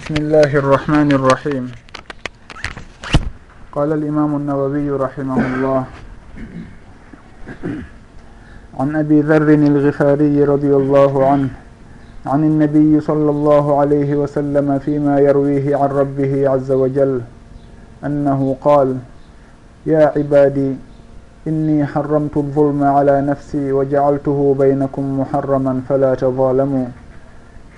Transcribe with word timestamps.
بسم 0.00 0.14
الله 0.16 0.50
الرحمن 0.56 1.12
الرحيم 1.12 1.64
قال 3.72 3.92
الإمام 3.92 4.36
النووي 4.36 4.90
رحمه 4.90 5.38
الله 5.46 5.84
عن 8.80 8.96
أبي 8.96 9.20
ذر 9.20 9.48
الغفاري 9.54 10.44
رضي 10.44 10.72
الله 10.76 11.12
عنه 11.30 11.48
عن 12.26 12.44
النبي 12.44 13.00
صلى 13.00 13.30
الله 13.30 13.80
عليه 13.80 14.14
وسلم 14.16 14.78
فيما 14.78 15.20
يرويه 15.20 15.76
عن 15.76 15.88
ربه 15.88 16.48
عز 16.48 16.70
وجل 16.72 17.20
أنه 18.04 18.56
قال 18.60 18.96
يا 19.86 20.12
عبادي 20.16 20.72
إني 21.46 21.86
حرمت 21.86 22.36
الظلم 22.36 22.82
على 22.84 23.20
نفسي 23.20 23.72
وجعلته 23.72 24.56
بينكم 24.58 25.20
محرما 25.20 25.82
فلا 25.88 26.14
تظالموا 26.14 26.86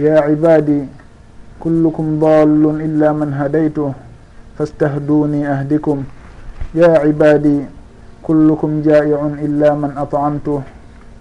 يا 0.01 0.21
عبادي 0.21 1.02
كلكم 1.65 2.07
ضال 2.21 2.65
إلا 2.87 3.13
من 3.13 3.31
هديته 3.35 3.93
فاستهدوني 4.59 5.49
أهدكم 5.49 5.99
يا 6.75 6.99
عبادي 6.99 7.61
كلكم 8.23 8.83
جائع 8.83 9.21
إلا 9.47 9.75
من 9.75 9.91
أطعمته 9.97 10.63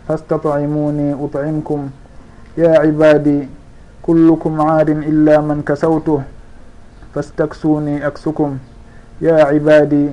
فاستطعموني 0.08 1.14
أطعمكم 1.14 1.90
يا 2.58 2.80
عبادي 2.80 3.48
كلكم 4.04 4.62
عار 4.62 4.88
إلا 4.88 5.42
من 5.42 5.62
كسوته 5.62 6.22
فاستكسوني 7.16 8.08
أكسكم 8.08 8.58
يا 9.22 9.44
عبادي 9.44 10.08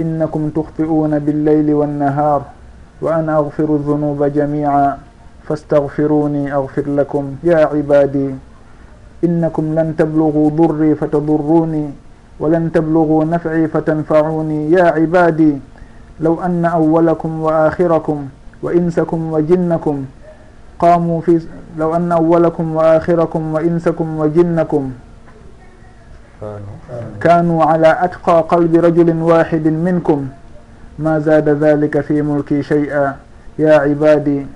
إنكم 0.00 0.42
تخطئون 0.48 1.18
بالليل 1.18 1.74
والنهار 1.74 2.42
وأنا 3.02 3.36
أغفر 3.36 3.68
الذنوب 3.74 4.24
جميعا 4.24 4.98
فاستغفروني 5.46 6.54
أغفر 6.54 6.84
لكم 6.86 7.24
يا 7.44 7.56
عبادي 7.66 8.34
innakum 9.22 9.74
lan 9.74 9.94
tablugu 9.96 10.50
durri 10.56 10.94
fatadurruni 10.96 11.92
walan 12.40 12.70
tablugu 12.70 13.24
nafci 13.24 13.68
fatanfacuni 13.68 14.72
ya 14.72 14.92
cibadi 14.96 15.60
law 16.20 16.40
anna 16.40 16.72
awalakum 16.76 17.42
wa 17.44 17.66
akhirakum 17.68 18.28
wa 18.62 18.70
insakum 18.74 19.32
wa 19.32 19.40
jinnakum 19.42 20.06
قاموا 20.80 21.20
في 21.20 21.44
لو 21.76 21.92
أن 21.96 22.12
أولكم 22.12 22.76
وآخركم 22.76 23.42
وإنسكم 23.54 24.18
وجنكم 24.18 24.84
كانوا 27.20 27.64
على 27.64 27.90
أتقى 28.00 28.44
قلب 28.48 28.72
رجل 28.76 29.08
واحد 29.22 29.66
منكم 29.68 30.28
ما 30.98 31.18
زاد 31.18 31.48
ذلك 31.48 32.00
في 32.00 32.22
ملكي 32.22 32.62
شيئا 32.62 33.16
يا 33.58 33.74
عبادي 33.78 34.46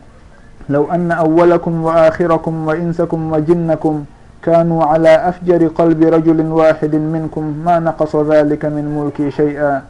لو 0.69 0.89
أن 0.89 1.13
أولكم 1.13 1.85
وآخركم 1.85 2.55
وإنسكم 2.69 3.33
وجنكم 3.33 4.05
كانوا 4.45 4.85
على 4.85 5.09
أفجر 5.09 5.67
قلب 5.69 6.03
رجل 6.03 6.41
واحد 6.41 6.95
منكم 6.95 7.63
ما 7.65 7.79
نقص 7.79 8.17
ذلك 8.17 8.65
من 8.65 8.85
ملكي 8.99 9.31
شيئا 9.31 9.83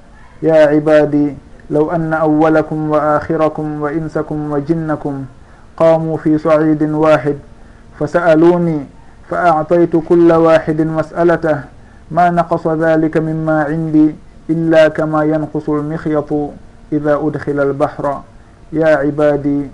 يا 0.42 0.66
عبادي 0.66 1.34
لو 1.70 1.90
أن 1.90 2.12
أولكم 2.14 2.90
وآخركم 2.90 3.82
وإنسكم 3.82 4.52
وجنكم 4.52 5.24
قاموا 5.76 6.16
في 6.16 6.38
صعيد 6.38 6.82
واحد 6.82 7.36
فسألوني 8.00 8.86
فأعطيت 9.30 9.96
كل 10.08 10.32
واحد 10.32 10.80
مسألته 10.80 11.60
ما 12.10 12.30
نقص 12.30 12.66
ذلك 12.66 13.16
مما 13.16 13.62
عندي 13.64 14.14
إلا 14.50 14.88
كما 14.88 15.24
ينقص 15.24 15.68
المخيط 15.68 16.32
إذا 16.92 17.14
أدخل 17.14 17.60
البحر 17.60 18.20
يا 18.72 18.86
عبادي 18.96 19.66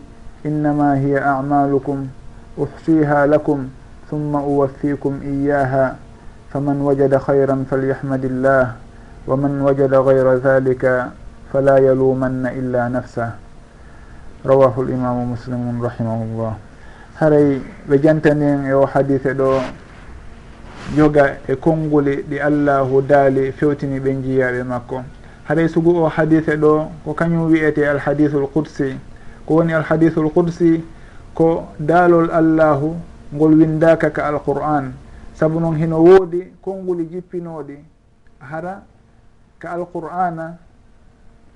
إنما 0.47 0.99
هي 0.99 1.19
أعمالكم 1.19 2.07
أحصيها 2.63 3.27
لكم 3.27 3.69
ثم 4.12 4.36
أوفيكم 4.36 5.20
إياها 5.24 5.96
فمن 6.54 6.82
وجد 6.82 7.18
خيرا 7.18 7.66
فليحمد 7.72 8.26
الله 8.26 8.74
ومن 9.28 9.62
وجد 9.62 9.94
غير 9.94 10.34
ذلك 10.36 10.84
فلا 11.54 11.78
يلومن 11.78 12.46
إلا 12.46 12.88
نفسه 12.88 13.30
رواه 14.46 14.76
الإمام 14.78 15.32
مسلم 15.32 15.82
رحمه 15.84 16.20
الله 16.24 16.54
haray 17.16 17.62
ɓe 17.88 17.98
jantanin 18.04 18.66
e 18.68 18.74
o 18.74 18.86
hadise 18.86 19.34
ɗo 19.34 19.62
joga 20.98 21.38
e 21.48 21.56
konnguli 21.56 22.24
ɗi 22.30 22.40
allahu 22.40 23.02
daali 23.02 23.52
fewtini 23.52 24.00
ɓe 24.00 24.12
jiyaɓe 24.24 24.64
makko 24.64 25.02
haray 25.48 25.68
sugu 25.70 25.96
o 25.96 26.10
hadise 26.10 26.58
ɗo 26.58 26.92
ko 27.06 27.14
kañum 27.14 27.48
wiyete 27.52 27.88
alhadisul 27.88 28.48
qudsi 28.54 28.98
ko 29.46 29.54
woni 29.56 29.74
alhadisul 29.74 30.30
qudsi 30.30 30.84
ko 31.34 31.64
daalol 31.80 32.30
allahu 32.32 32.96
ngol 33.35 33.55
windaka 33.55 34.11
ka 34.11 34.27
alqur'an. 34.27 34.93
Saabu 35.35 35.61
noon 35.61 35.77
hino 35.77 36.03
woodi 36.03 36.53
konnguli 36.63 37.05
e 37.05 37.09
jippinooɗi 37.13 37.77
hara 38.41 38.83
ka 39.59 39.71
alqur'ana 39.73 40.57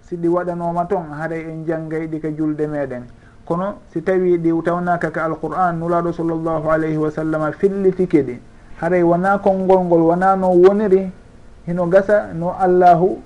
si 0.03 0.17
ɗi 0.17 0.29
waɗanoma 0.29 0.85
toon 0.87 1.13
haray 1.13 1.43
en 1.51 1.65
janggayɗi 1.67 2.21
ka 2.21 2.29
julde 2.31 2.67
meɗen. 2.67 3.05
Kono 3.45 3.81
si 3.93 4.03
tawi 4.03 4.39
ɗi 4.39 4.51
tawnaka 4.65 5.11
ka 5.11 5.25
alqur'an 5.25 5.77
nulaɗo 5.79 6.13
sallllahu 6.13 6.69
alayhi 6.71 6.97
wa 6.97 7.11
sallam 7.11 7.53
fillitike 7.53 8.23
ɗi 8.23 8.39
haray 8.81 9.03
wona 9.03 9.39
konngol 9.39 9.85
ngol 9.85 10.03
wona 10.03 10.37
no 10.37 10.51
woniri 10.51 11.11
hino 11.67 11.87
gasa 11.87 12.33
no 12.35 12.53
allahu 12.59 13.19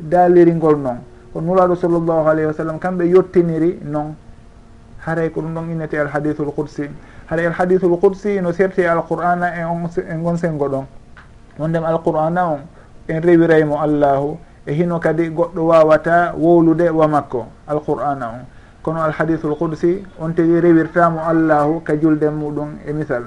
daaliri 0.00 0.52
ngol 0.54 0.76
noon 0.78 0.98
ko 1.32 1.40
nulaɗo 1.40 1.74
sallllahu 1.76 2.28
alayhi 2.28 2.46
wa 2.46 2.52
sallam 2.54 2.78
kamɓe 2.78 3.04
yettiniri 3.08 3.78
noon 3.84 4.14
haray 5.08 5.30
ko 5.30 5.40
ɗum 5.40 5.54
ɗon 5.54 5.70
innete 5.70 5.94
alhadithul 5.98 6.52
qudsi. 6.52 6.90
Haɗa 7.30 7.46
alhadithul 7.48 7.98
qudsi 8.00 8.40
no 8.40 8.52
serti 8.52 8.84
alqur'ana 8.84 9.56
e 9.56 9.64
on 9.64 9.88
e 9.96 10.22
gon 10.22 10.36
sengo 10.36 10.68
ɗon. 10.68 10.84
Wondem 11.58 11.84
alqur'ana 11.84 12.46
on 12.46 12.60
en 13.08 13.20
rewiraymo 13.20 13.80
allahu 13.80 14.36
e 14.66 14.72
hino 14.72 14.98
kadi 15.00 15.30
goɗɗo 15.30 15.60
wawata 15.60 16.34
wowlude 16.36 16.90
wa 16.90 17.08
makko 17.08 17.46
alqur'ana 17.66 18.26
on. 18.26 18.46
Kono 18.82 19.00
alhadithul 19.00 19.56
qudsi 19.56 20.04
on 20.20 20.32
tawi 20.32 20.60
rewirtamo 20.60 21.20
allahu 21.20 21.80
ka 21.82 21.96
julde 21.96 22.30
muɗum 22.30 22.78
e 22.86 22.92
misal. 22.92 23.24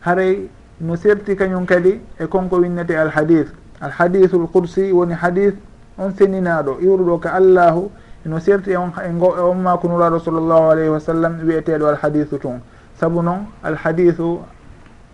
Haray 0.00 0.48
no 0.80 0.96
serti 0.96 1.34
kañum 1.36 1.66
kadi 1.66 2.00
e 2.20 2.26
konko 2.26 2.60
winnete 2.60 2.96
alhadith. 2.96 3.52
Alhadithul 3.80 4.48
qudsi 4.52 4.92
woni 4.92 5.14
hadith 5.14 5.56
on 5.98 6.10
seninaɗo 6.12 6.78
iwruɗo 6.80 7.18
ka 7.20 7.30
allahu 7.34 7.90
eno 8.26 8.40
serti 8.40 8.70
e 8.72 8.76
on 8.76 8.90
e 9.04 9.08
mako 9.54 9.88
nuraɗo 9.88 10.18
sallllahu 10.18 10.70
alayhi 10.72 10.88
wa 10.88 11.00
sallam 11.00 11.40
wiyeteɗo 11.44 11.86
alhadisu 11.88 12.38
tun. 12.38 12.60
Saabu 12.96 13.22
noon 13.22 13.46
alhadisu 13.62 14.40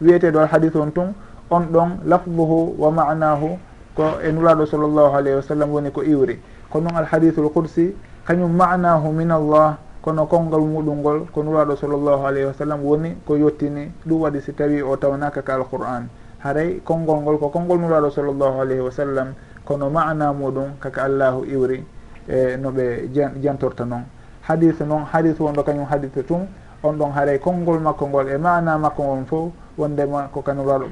wiyeteɗo 0.01 0.39
alhadisu 0.41 0.79
on 0.81 0.91
tun 0.93 1.15
on 1.51 1.67
ɗon 1.73 1.91
lafduhu 2.07 2.75
wa 2.79 2.91
manahu 2.91 3.59
ko 3.97 4.05
e 4.23 4.31
nuraɗo 4.31 4.67
sallllahu 4.67 5.15
alayhi 5.17 5.37
wa 5.37 5.43
sallam 5.43 5.71
woni 5.71 5.91
ko 5.91 6.03
iwri. 6.03 6.39
Ko 6.71 6.81
noon 6.81 6.95
alhadisu 6.97 7.43
l 7.43 7.51
qudsi 7.51 7.95
kañum 8.27 8.55
manahu 8.55 9.11
min 9.13 9.31
allah 9.31 9.79
kono 10.03 10.27
konngol 10.27 10.63
muɗum 10.63 10.99
ngol 11.03 11.27
ko 11.35 11.43
nuraɗo 11.43 11.77
sallllahu 11.77 12.27
alayhi 12.27 12.47
wa 12.47 12.55
sallam 12.55 12.81
woni 12.85 13.17
ko 13.27 13.35
yettini 13.37 13.91
ɗum 14.07 14.21
waɗi 14.23 14.41
si 14.41 14.53
tawi 14.55 14.83
o 14.83 14.97
tawnaka 14.97 15.43
ka 15.43 15.55
alqur'an. 15.59 16.07
Haray 16.39 16.81
konngol 16.85 17.21
ngol 17.27 17.39
ko 17.39 17.49
konngol 17.51 17.79
nuraɗo 17.83 18.11
sallllahu 18.15 18.61
alayhi 18.63 18.81
wa 18.81 18.91
sallam 18.91 19.35
kono 19.67 19.91
mana 19.91 20.33
muɗum 20.33 20.79
kaka 20.79 21.03
allahu 21.11 21.43
iwri. 21.45 21.85
e 22.29 22.57
no 22.57 22.71
ɓe 22.71 23.09
jantorta 23.43 23.85
noon. 23.85 24.05
Hadithe 24.49 24.83
noon 24.87 25.05
hadise 25.13 25.41
wonɗo 25.43 25.63
kañum 25.63 25.87
hadithe 25.87 26.23
tum 26.27 26.47
on 26.83 26.95
ɗon 26.97 27.13
haaray 27.13 27.39
konngol 27.39 27.79
makko 27.81 28.07
ngol 28.09 28.29
e 28.29 28.39
mana 28.39 28.79
makko 28.79 29.03
ngol 29.03 29.25
fof 29.27 29.53
wondema 29.79 30.29
koka 30.33 30.53
nuraɗo 30.55 30.87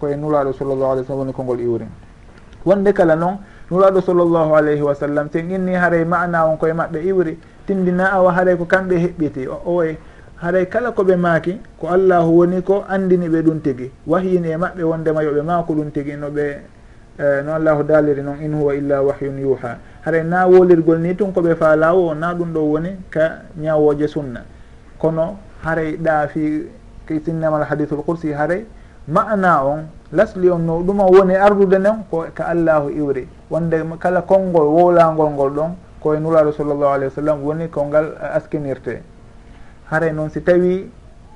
koye 0.00 0.16
nuraɗo 0.16 0.52
sallllahu 0.52 0.92
alih 0.92 1.02
w 1.02 1.06
sallam 1.06 1.18
woni 1.20 1.32
konngol 1.32 1.60
iwri 1.60 1.86
wonde 2.64 2.92
kala 2.92 3.14
noon 3.16 3.38
nuraɗo 3.70 4.00
sallllahu 4.00 4.54
alayhi 4.56 4.82
wa 4.82 4.94
sallam 4.94 5.28
ten 5.28 5.50
inni 5.50 5.74
haaray 5.74 6.04
mana 6.04 6.46
on 6.46 6.56
koye 6.56 6.72
maɓɓe 6.72 6.98
iwri 7.04 7.38
tindina 7.66 8.12
awa 8.12 8.32
haaray 8.32 8.56
ko 8.56 8.64
kamɓe 8.64 8.96
heɓɓiti. 8.96 9.48
Owoy 9.66 9.90
e 9.90 9.98
haaray 10.36 10.66
kala 10.68 10.90
koɓe 10.92 11.16
maaki 11.16 11.58
ko 11.80 11.88
allahu 11.88 12.38
woni 12.38 12.62
ko 12.62 12.84
andini 12.88 13.28
ɓe 13.28 13.42
ɗum 13.42 13.60
tigi. 13.60 13.90
Wahyini 14.06 14.48
e 14.48 14.56
maɓɓe 14.56 14.82
wondema 14.82 15.22
yoɓe 15.22 15.42
maako 15.42 15.72
ɗum 15.74 15.90
tigi 15.92 16.16
no 16.16 16.28
ɓe 16.30 16.44
e, 17.18 17.42
no 17.44 17.54
allahu 17.54 17.82
daaliri 17.84 18.22
noon 18.22 18.40
in 18.42 18.52
huwa 18.54 18.74
illa 18.74 19.02
wahyun 19.02 19.38
yuha 19.40 19.78
haray 20.04 20.22
na 20.24 20.46
wolirgol 20.46 20.98
ni 21.00 21.14
tun 21.16 21.32
koɓe 21.32 21.54
falawo 21.56 22.08
o 22.10 22.14
na 22.14 22.34
ɗum 22.34 22.52
ɗo 22.52 22.60
woni 22.60 22.90
ka 23.10 23.42
ñawoje 23.56 24.06
sunna. 24.08 24.44
Kono 24.98 25.36
haray 25.64 25.96
ɗa 25.96 26.28
fi 26.28 26.68
sinnamal 27.24 27.64
hadithul 27.64 28.02
qursi 28.04 28.32
haray 28.32 28.64
mana 29.08 29.64
on 29.64 29.84
lasli 30.12 30.48
on 30.50 30.58
no 30.66 30.82
ɗuma 30.82 31.04
woni 31.10 31.34
ardude 31.34 31.78
nden 31.78 32.04
ko 32.10 32.24
ka 32.34 32.44
allahu 32.48 32.90
iwri. 32.90 33.26
Wonde 33.50 33.76
kala 33.98 34.22
konngol 34.22 34.66
wowlagol 34.68 35.30
ngol 35.30 35.50
ɗon 35.50 35.70
koye 36.00 36.20
nuraɗo 36.20 36.52
sallllahu 36.52 36.92
alayhi 36.92 37.04
wa 37.08 37.14
sallam 37.22 37.42
woni 37.42 37.68
kongal 37.68 38.12
askinirte. 38.20 39.02
Haray 39.90 40.12
noon 40.12 40.28
si 40.30 40.40
tawi 40.42 40.88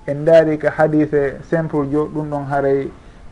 en 0.06 0.24
daari 0.24 0.58
ka 0.58 0.70
hadithe 0.70 1.40
simple 1.50 1.86
jo 1.90 2.06
ɗum 2.06 2.28
ɗon 2.30 2.44
haray 2.50 2.88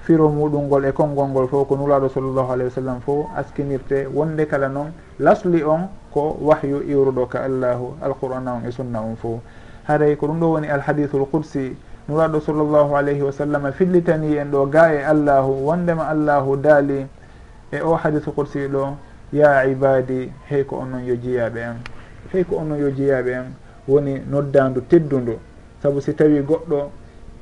firo 0.06 0.28
muɗum 0.30 0.66
ngol 0.70 0.84
e 0.84 0.92
konngol 0.92 1.28
ngol 1.28 1.48
fof 1.48 1.66
ko 1.68 1.76
nulaɗo 1.76 2.08
sallllahu 2.08 2.52
alayhi 2.52 2.70
wa 2.70 2.74
sallam 2.78 3.00
fof 3.00 3.26
askinirte. 3.36 4.06
Wonde 4.14 4.46
kala 4.46 4.68
noon 4.68 4.92
lasli 5.18 5.62
on 5.64 5.88
ko 6.14 6.38
wahyu 6.40 6.80
iwruɗo 6.86 7.26
ka 7.28 7.42
allahu 7.42 7.98
alqur'ana 8.00 8.52
on 8.54 8.68
e 8.68 8.70
sunna 8.70 9.02
on 9.02 9.16
fof. 9.16 9.40
Haray 9.88 10.16
ko 10.16 10.26
ɗum 10.28 10.38
ɗo 10.40 10.46
woni 10.52 10.68
alhadithul 10.68 11.26
qudsi. 11.26 11.74
Nuraɗo 12.08 12.40
sallllahu 12.40 12.94
alayhi 12.94 13.22
wa 13.22 13.32
sallam 13.32 13.72
fillitani 13.72 14.36
en 14.38 14.46
ɗo 14.50 14.70
ga 14.70 14.94
e 14.94 15.02
allahu 15.02 15.66
wondema 15.66 16.06
allahu 16.08 16.56
daali. 16.56 17.06
E 17.72 17.80
o 17.82 17.96
hadithu 17.96 18.30
qudsi 18.30 18.68
ɗo 18.68 18.94
ya 19.32 19.66
ibadi 19.66 20.30
hey 20.48 20.62
ko 20.64 20.76
onon 20.86 21.02
yo 21.04 21.16
jiyaɓe 21.16 21.58
en 21.58 21.76
hey 22.32 22.44
ko 22.44 22.56
onon 22.62 22.78
yo 22.78 22.90
jiyaɓe 22.90 23.32
en 23.34 23.46
woni 23.88 24.22
noddandu 24.30 24.80
teddundu. 24.86 25.34
Saabu 25.82 26.00
si 26.00 26.14
tawi 26.14 26.40
goɗɗo 26.46 26.90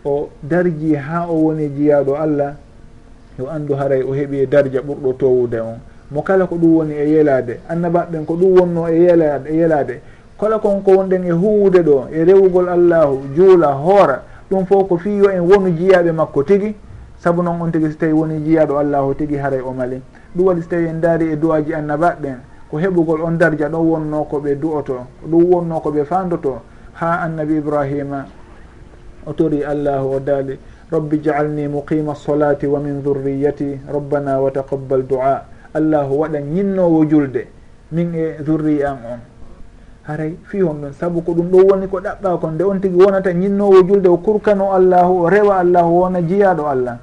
o 0.05 0.29
darji 0.43 0.95
ha 0.95 1.27
o 1.29 1.35
woni 1.35 1.69
jiyaɗo 1.69 2.17
allah 2.17 2.55
yo 3.39 3.51
andu 3.51 3.75
haray 3.75 4.03
o 4.03 4.13
heeɓi 4.13 4.37
e 4.43 4.47
darja 4.47 4.81
ɓurɗo 4.81 5.13
towude 5.19 5.61
on. 5.61 5.79
Mo 6.11 6.23
kala 6.23 6.47
ko 6.47 6.57
ɗum 6.57 6.77
woni 6.77 6.95
e 6.95 7.11
yelade 7.11 7.61
annabaɓen 7.69 8.25
ko 8.25 8.35
ɗum 8.35 8.59
wonno 8.59 8.89
e 8.89 8.99
yelade 9.03 9.47
e 9.51 9.57
yelade. 9.57 10.01
Kala 10.39 10.59
kon 10.59 10.83
ko 10.83 10.91
wonɗen 10.93 11.25
e 11.25 11.31
huwude 11.31 11.83
ɗo 11.83 12.09
e 12.13 12.25
rewugol 12.25 12.69
allahu 12.69 13.19
juula 13.35 13.73
hoora 13.73 14.23
ɗum 14.51 14.67
fof 14.67 14.89
ko 14.89 14.99
fiyo 14.99 15.31
en 15.31 15.41
wonu 15.41 15.71
jiyaɓe 15.71 16.13
makko 16.13 16.43
tigui 16.43 16.75
saabu 17.19 17.43
noon 17.43 17.61
on 17.63 17.71
tigui 17.71 17.91
so 17.91 17.99
tawi 17.99 18.13
woni 18.13 18.41
jiyaɗo 18.45 18.79
allahu 18.79 19.15
tigui 19.15 19.37
haray 19.39 19.61
o 19.61 19.73
mali. 19.73 20.03
Ɗum 20.37 20.47
waɗi 20.47 20.63
so 20.63 20.69
tawi 20.69 20.87
en 20.87 21.01
daari 21.01 21.33
e 21.33 21.37
duwaji 21.37 21.75
annabaɓen 21.75 22.39
ko 22.71 22.81
heɓugol 22.81 23.23
on 23.23 23.39
darja 23.39 23.69
ɗon 23.69 23.87
wonno 23.87 24.25
koɓe 24.25 24.55
du'oto 24.57 25.07
ɗum 25.31 25.45
wonno 25.45 25.81
koɓe 25.81 26.05
fandoto 26.05 26.61
ha 26.95 27.21
annabi 27.23 27.57
ibrahima 27.57 28.27
o 29.27 29.33
tori 29.33 29.65
allahu 29.65 30.17
o 30.17 30.19
daali 30.21 30.59
rabbi 30.91 31.19
jaalni 31.23 31.69
muqima 31.69 32.15
solati 32.15 32.67
wa 32.67 32.79
min 32.81 33.03
dhurriyati 33.03 33.81
rabbana 33.89 34.41
wa 34.41 34.51
taqabbal 34.51 35.03
dua. 35.07 35.43
Allahu 35.75 36.21
waɗa 36.23 36.39
ñinnowo 36.41 37.05
julde 37.11 37.47
min 37.91 38.15
e 38.15 38.37
dhurri 38.43 38.83
an 38.85 38.99
on. 39.13 39.21
Haray 40.07 40.37
fi 40.45 40.61
hon 40.61 40.75
ɗon 40.83 40.93
saabu 40.93 41.23
ko 41.23 41.33
ɗum 41.33 41.49
ɗo 41.51 41.59
woni 41.71 41.87
ko 41.89 41.99
ɗaɓɓa 42.01 42.39
kon 42.41 42.51
nde 42.55 42.63
on 42.63 42.79
tigui 42.81 43.05
wonata 43.05 43.33
ñinnowo 43.33 43.83
julde 43.89 44.07
o 44.09 44.17
kurkano 44.19 44.73
allahu 44.73 45.25
o 45.25 45.29
rewa 45.29 45.59
allahu 45.59 46.01
wona 46.01 46.21
jiyaɗo 46.23 46.67
allah. 46.69 46.99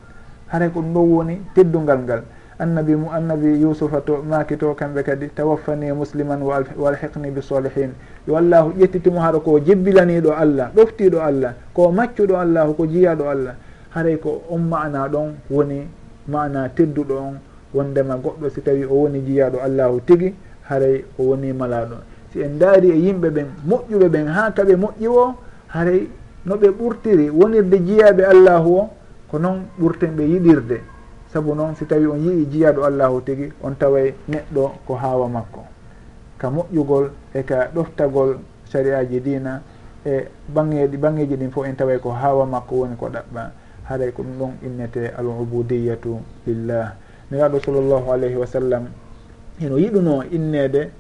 Haray 0.48 0.70
ko 0.70 0.80
ɗum 0.82 0.94
ɗo 0.94 1.00
woni 1.02 1.42
teddungal 1.56 2.00
ngal. 2.00 2.22
annabi 2.64 2.96
mu 2.96 3.08
annabi 3.12 3.60
yusufa 3.62 4.02
to 4.06 4.22
maaki 4.30 4.56
to 4.58 4.74
kamɓe 4.76 5.04
kadi 5.04 5.28
tawaffani 5.36 5.92
musliman 5.94 6.42
wa 6.42 6.62
alhiqni 6.90 7.32
bi 7.32 7.42
solihin 7.42 7.92
yo 8.28 8.36
allahu 8.38 8.70
ƴettitimo 8.80 9.20
haɗa 9.20 9.40
ko 9.40 9.60
jebbilaniɗo 9.60 10.32
allah 10.44 10.70
ɗoftiɗo 10.76 11.20
allah 11.20 11.54
ko 11.74 11.92
maccuɗo 11.92 12.36
allahu 12.38 12.74
ko 12.74 12.86
jiyaɗo 12.86 13.26
allah. 13.30 13.56
Haray 13.96 14.18
ko 14.18 14.42
on 14.50 14.60
mana 14.70 15.08
ɗon 15.10 15.34
woni 15.50 15.88
mana 16.28 16.70
tedduɗo 16.70 17.16
on 17.18 17.36
wondema 17.74 18.16
goɗɗo 18.16 18.50
si 18.54 18.62
tawi 18.62 18.86
o 18.86 18.94
woni 19.04 19.20
jiyaɗo 19.26 19.58
allahu 19.60 20.00
tigi 20.06 20.34
haray 20.70 21.04
o 21.20 21.24
woni 21.24 21.52
malaɗo 21.54 21.98
si 22.32 22.42
en 22.42 22.58
daari 22.60 22.90
e 22.92 22.96
yimɓe 22.96 23.30
ɓen 23.30 23.48
moƴƴuɓe 23.68 24.08
ɓen 24.10 24.28
ha 24.28 24.52
kaɓe 24.56 24.76
moƴƴi 24.76 25.08
o 25.08 25.36
haray 25.68 26.08
no 26.46 26.56
ɓe 26.56 26.70
ɓurtiri 26.70 27.30
wonirde 27.30 27.78
jiyaɓe 27.88 28.24
allahu 28.26 28.70
o 28.80 28.90
ko 29.30 29.38
noon 29.40 29.66
ɓurten 29.80 30.12
ɓe 30.16 30.24
yiɗirde. 30.24 30.78
saabu 31.32 31.56
noon 31.56 31.76
si 31.76 31.86
tawi 31.86 32.06
on 32.08 32.20
yii 32.20 32.46
jiyaɗo 32.46 32.84
allahu 32.86 33.22
tigi 33.24 33.52
on 33.64 33.72
taway 33.80 34.14
neɗɗo 34.28 34.72
ko 34.86 34.96
haawa 34.96 35.28
makko. 35.30 35.64
Ka 36.38 36.50
moƴƴugol 36.50 37.10
e 37.34 37.44
ka 37.44 37.72
ɗoftagol 37.74 38.38
sariyaji 38.68 39.20
dina 39.22 39.62
e 40.06 40.28
bangeji 40.54 40.98
bangeji 40.98 41.36
ɗin 41.38 41.52
fof 41.52 41.66
en 41.66 41.76
taway 41.76 42.00
ko 42.00 42.12
haawa 42.12 42.46
makko 42.46 42.76
woni 42.76 42.96
ko 43.00 43.08
ɗaɓɓa. 43.08 43.52
Haɗay 43.88 44.12
ko 44.12 44.24
ɗum 44.24 44.38
ɗon 44.40 44.52
innete 44.66 45.12
al 45.18 45.26
ubudiyatu 45.28 46.20
lillah 46.48 46.96
niraɗo 47.32 47.60
sallllahu 47.64 48.12
alayhi 48.12 48.36
wa 48.36 48.46
sallam 48.48 48.84
eno 49.62 49.78
yiɗuno 49.78 50.24
innede 50.32 50.92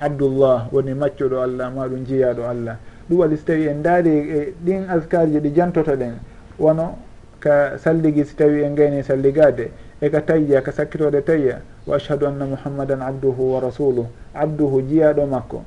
abdoullah 0.00 0.66
woni 0.72 0.94
maccuɗo 0.94 1.42
allah 1.42 1.70
ma 1.70 1.86
ɗum 1.86 2.04
jiyaɗo 2.06 2.42
allah. 2.42 2.76
Ɗum 3.08 3.18
waɗi 3.18 3.36
so 3.36 3.44
tawi 3.44 3.68
en 3.68 3.82
daari 3.82 4.10
e 4.18 4.54
ɗin 4.64 4.88
askar 4.90 5.28
ji 5.30 5.38
ɗi 5.38 5.52
jantoto 5.54 5.94
ɗen. 5.96 6.14
Wono 6.58 6.98
ka 7.40 7.78
salligi 7.78 8.24
si 8.24 8.36
tawi 8.36 8.62
en 8.62 8.74
gayni 8.74 8.98
e 8.98 9.02
salligade 9.02 9.70
eka 10.00 10.20
tayya 10.20 10.62
ka 10.62 10.72
sakkitode 10.72 11.24
tayya 11.24 11.60
wa 11.86 11.96
ashhadu 11.96 12.26
anna 12.26 12.44
muhammadan 12.46 13.00
abduhu 13.02 13.54
wa 13.56 13.60
rasuluh 13.60 14.06
abduhu 14.34 14.82
jiyaɗo 14.82 15.26
makko. 15.26 15.64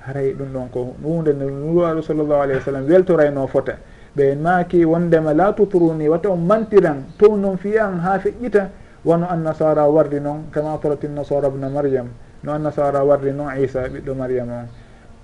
Haray 0.00 0.32
ɗum 0.34 0.48
ɗon 0.52 0.68
ko 0.70 0.94
hunde 1.02 1.32
nde 1.32 1.44
nuraɗo 1.44 2.02
sallllahu 2.02 2.40
alayhi 2.42 2.58
wa 2.58 2.64
sallam 2.64 2.84
weltorayno 2.86 3.46
fota. 3.46 3.76
Ɓe 4.16 4.34
maaki 4.36 4.84
wondema 4.84 5.34
la 5.34 5.52
tutruni 5.52 6.08
wata 6.08 6.30
on 6.30 6.38
mantiran 6.46 7.04
tow 7.18 7.36
noon 7.36 7.56
fiyan 7.56 7.98
ha 8.00 8.18
feƴƴita. 8.18 8.68
Wono 9.04 9.26
annasara 9.30 9.86
warri 9.88 10.20
noon 10.20 10.50
kama 10.50 10.74
atratin 10.74 11.14
nasara 11.14 11.50
bna 11.50 11.68
mariame 11.68 12.10
no 12.42 12.52
annasara 12.52 13.04
warri 13.04 13.32
noon 13.32 13.56
isa 13.62 13.88
ɓiɗɗo 13.88 14.14
mariame 14.14 14.50
on. 14.52 14.68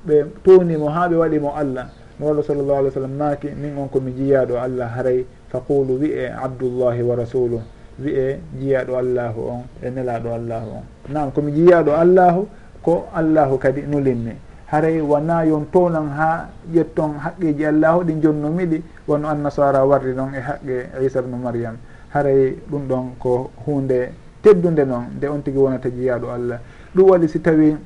Ɓe 0.07 0.25
townimo 0.45 0.89
ha 0.89 1.09
ɓe 1.09 1.17
waɗimo 1.17 1.53
allah. 1.57 1.89
Nuraɗo 2.21 2.43
sallllahu 2.43 2.79
alih 2.79 2.91
w 2.91 2.95
sallam 2.95 3.17
maaki 3.17 3.49
min 3.57 3.77
on 3.79 3.89
komi 3.89 4.13
jiyaɗo 4.13 4.57
allah 4.61 4.87
haray 4.97 5.25
faqulu 5.55 6.01
wiye 6.03 6.35
abdoullahi 6.35 7.03
wa 7.03 7.15
rasuluh 7.15 7.63
wiye 8.03 8.41
jiyaɗo 8.59 8.97
allahu 8.99 9.41
on 9.51 9.63
e 9.83 9.91
nelaɗo 9.91 10.29
allahu 10.35 10.69
on. 10.83 10.85
Nam 11.13 11.31
komi 11.31 11.53
jiyaɗo 11.53 11.93
allahu 11.95 12.49
ko 12.83 13.07
allahu 13.15 13.59
kadi 13.59 13.83
nulinmi. 13.87 14.35
Haray 14.67 14.99
wona 15.01 15.45
yon 15.47 15.67
townan 15.71 16.09
ha 16.19 16.49
ƴetton 16.75 17.19
haqqeji 17.23 17.65
allahu 17.67 18.03
ɗi 18.05 18.13
jonnomiɗi 18.23 18.83
wono 19.07 19.29
annasara 19.29 19.85
warri 19.87 20.15
noon 20.15 20.35
e 20.35 20.41
haqqe 20.41 20.91
isa 21.07 21.23
bnu 21.23 21.37
mariame 21.37 21.79
haray 22.11 22.57
ɗum 22.71 22.83
ɗon 22.89 23.05
ko 23.19 23.51
hunde 23.67 24.11
teddude 24.43 24.85
noon 24.85 25.05
nde 25.17 25.27
on 25.29 25.41
tigui 25.43 25.63
wonata 25.63 25.89
jiyaɗo 25.91 26.27
allah. 26.35 26.59
Ɗum 26.97 27.09
waɗi 27.11 27.29
si 27.29 27.39
tawi 27.41 27.77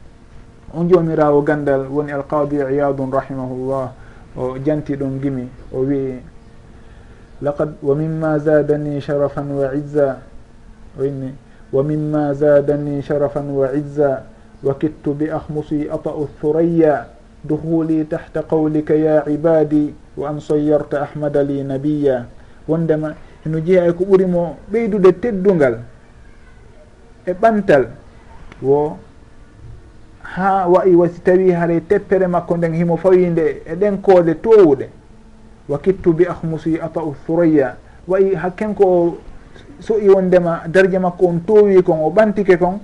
on 0.72 0.88
jomirawo 0.88 1.42
gandal 1.42 1.86
woni 1.90 2.12
alqadi 2.12 2.56
iyadun 2.56 3.10
rahimahullah 3.12 3.92
o 4.36 4.56
janti 4.64 4.96
ɗon 4.96 5.20
gimi 5.20 5.48
o 5.72 5.80
wii 5.84 6.16
laqad 7.42 7.78
wa 7.82 7.94
mimma 7.94 8.38
zadani 8.38 9.00
sharafan 9.00 9.50
wa 9.50 9.74
izza 9.74 10.18
o 10.98 11.04
inni 11.04 11.34
wa 11.72 11.82
mimma 11.84 12.34
zadani 12.34 13.02
sharafan 13.02 13.50
wa 13.50 13.72
izza 13.72 14.22
wa 14.62 14.74
kittu 14.74 15.14
bi 15.14 15.30
ahmusi 15.30 15.86
ata'u 15.90 16.28
thuraya 16.40 17.06
duhuli 17.44 18.04
tahta 18.04 18.42
qawlika 18.42 18.94
ya 18.94 19.22
ibadi 19.28 19.94
wa 20.16 20.30
an 20.30 20.40
sayyarta 20.40 21.02
ahmada 21.02 21.42
li 21.42 21.62
nabiya 21.62 22.26
wondema 22.68 23.14
heno 23.44 23.60
jeeya 23.60 23.86
e 23.86 23.92
ko 23.92 24.04
ɓurimo 24.04 24.56
ɓeydude 24.72 25.12
teddungal 25.20 25.78
e 27.26 27.32
ɓantal 27.32 27.86
wo 28.62 28.98
ha 30.22 30.66
wayi 30.68 30.94
wasi 30.96 31.20
tawi 31.20 31.50
haray 31.52 31.80
teppere 31.80 32.26
makko 32.26 32.56
nden 32.56 32.74
himo 32.74 32.96
fawinde 32.96 33.62
e 33.66 33.74
ɗen 33.74 33.98
koode 34.02 34.34
towuɗe 34.34 34.88
wa 35.68 35.78
kittu 35.78 36.12
bi 36.12 36.26
ahmusi 36.26 36.80
ata'u 36.80 37.14
thuraya 37.26 37.76
wayi 38.08 38.34
hakken 38.34 38.74
ko 38.74 39.18
soƴi 39.80 40.08
wondema 40.08 40.62
darje 40.68 40.98
makko 40.98 41.26
on 41.26 41.40
towi 41.46 41.82
kon 41.82 42.00
o 42.02 42.10
ɓantike 42.10 42.56
kon 42.58 42.80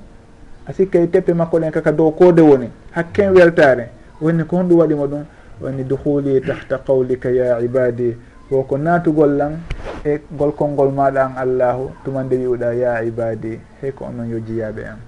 a 0.67 0.73
sikkay 0.73 1.07
teppe 1.09 1.33
makko 1.35 1.59
ɗen 1.59 1.71
kaka 1.71 1.93
dow 1.93 2.11
kode 2.11 2.41
woni 2.43 2.69
hakken 2.91 3.33
weltare 3.35 3.89
wonni 4.21 4.45
ko 4.45 4.57
honɗum 4.57 4.79
waɗimo 4.79 5.07
ɗum 5.07 5.25
woni 5.63 5.85
duhuli 5.85 6.41
tahta 6.41 6.79
qawlika 6.79 7.31
ya 7.31 7.61
ibadi 7.61 8.17
woko 8.51 8.77
ko 9.17 9.27
lan 9.27 9.59
e 10.05 10.21
golkol 10.39 10.69
ngol 10.71 10.93
maɗa 10.93 11.25
an 11.25 11.33
allahu 11.37 11.91
tumande 12.05 12.37
wiwɗa 12.37 12.75
ya 12.75 13.03
ibadi 13.03 13.59
hey 13.81 13.91
ko 13.93 14.05
onon 14.05 14.29
yo 14.31 14.39
jiyaɓe 14.39 14.85
an 14.85 14.99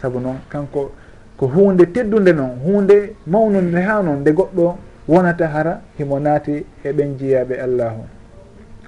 saabu 0.00 0.20
noon 0.20 0.36
kanko 0.48 0.90
ko 1.36 1.46
hunde 1.46 1.86
teddude 1.92 2.32
noon 2.32 2.58
hunde 2.64 3.14
mawnude 3.26 3.80
ha 3.80 4.02
noon 4.02 4.20
nde 4.20 4.30
goɗɗo 4.32 4.74
wonata 5.08 5.48
hara 5.48 5.80
himo 5.98 6.18
naati 6.20 6.66
e 6.84 6.92
ɓen 6.92 7.16
jiyaɓe 7.18 7.60
allahu. 7.60 8.02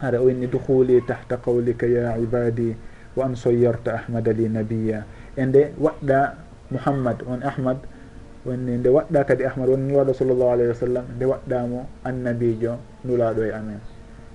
Hara 0.00 0.20
o 0.20 0.30
inni 0.30 0.46
duhuli 0.46 1.02
tahta 1.02 1.36
qawlika 1.36 1.86
ya 1.86 2.18
ibadi 2.18 2.76
wa 3.16 3.26
an 3.26 3.34
soyyarta 3.34 3.94
ahmada 3.94 4.32
li 4.32 4.48
nabiya 4.48 5.04
e 5.36 5.46
nde 5.46 5.74
waɗɗa 5.80 6.34
mouhammad 6.70 7.22
on 7.26 7.42
ahmad 7.42 7.78
wonni 8.46 8.78
nde 8.78 8.88
waɗɗa 8.88 9.24
kadi 9.24 9.44
ahmad 9.44 9.68
woni 9.68 9.92
nulaɗo 9.92 10.12
sallllahu 10.14 10.50
alayhi 10.50 10.68
wa 10.70 10.74
sallam 10.74 11.04
nde 11.16 11.24
waɗɗamo 11.26 11.78
annabijo 12.04 12.72
nulaɗo 13.04 13.42
e 13.42 13.50
amen. 13.52 13.80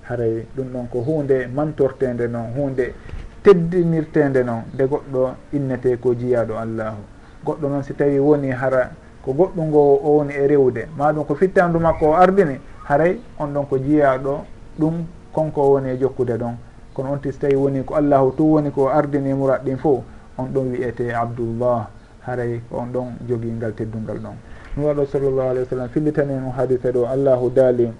Haray 0.02 0.44
ɗum 0.56 0.68
ɗon 0.72 0.86
ko 0.90 0.98
hunde 1.00 1.46
mantortede 1.48 2.28
noon 2.28 2.52
hunde 2.56 2.94
teddinirtede 3.42 4.44
noon 4.44 4.62
nde 4.74 4.84
goɗɗo 4.84 5.34
innete 5.52 5.96
ko 6.00 6.14
jiyaɗo 6.14 6.56
allahu. 6.56 7.00
Goɗɗo 7.44 7.68
noon 7.68 7.82
si 7.82 7.94
tawi 7.94 8.18
woni 8.18 8.50
hara 8.50 8.90
ko 9.24 9.32
goɗɗo 9.32 9.62
ngo 9.64 9.80
o 10.04 10.08
woni 10.18 10.34
e 10.34 10.46
rewde. 10.46 10.88
Maɗum 10.96 11.24
ko 11.24 11.34
fittandu 11.34 11.78
makko 11.80 12.06
o 12.06 12.14
ardini 12.14 12.60
haray 12.84 13.18
on 13.38 13.48
ɗon 13.54 13.66
ko 13.68 13.78
jiyaɗo 13.78 14.44
ɗum 14.78 15.04
konko 15.32 15.60
woni 15.72 15.90
e 15.90 15.98
jokkude 15.98 16.36
ɗon. 16.36 16.54
Kono 16.94 17.12
on 17.12 17.18
ti 17.20 17.32
so 17.32 17.38
tawi 17.38 17.54
woni 17.56 17.84
ko 17.84 17.94
allahu 17.94 18.34
tu 18.36 18.42
woni 18.44 18.70
ko 18.70 18.88
ardini 18.88 19.32
murat 19.32 19.64
ɗin 19.64 19.76
fo 19.78 20.04
on 20.38 20.46
ɗon 20.52 20.70
wiyete 20.72 21.12
abdoullah 21.12 21.88
haray 22.26 22.60
ko 22.70 22.76
on 22.78 22.86
ɗon 22.92 23.06
jogii 23.26 23.52
ngal 23.52 23.74
teddungal 23.74 24.18
ɗon. 24.18 24.36
Mi 24.76 24.84
waɗo 24.84 25.06
sallllahu 25.06 25.48
alayhi 25.48 25.64
wa 25.64 25.70
sallam 25.70 25.88
fillitani 25.88 26.32
en 26.34 26.50
hadisa 26.52 26.90
ɗo 26.92 27.06
allahu 27.06 27.50
daali 27.50 27.92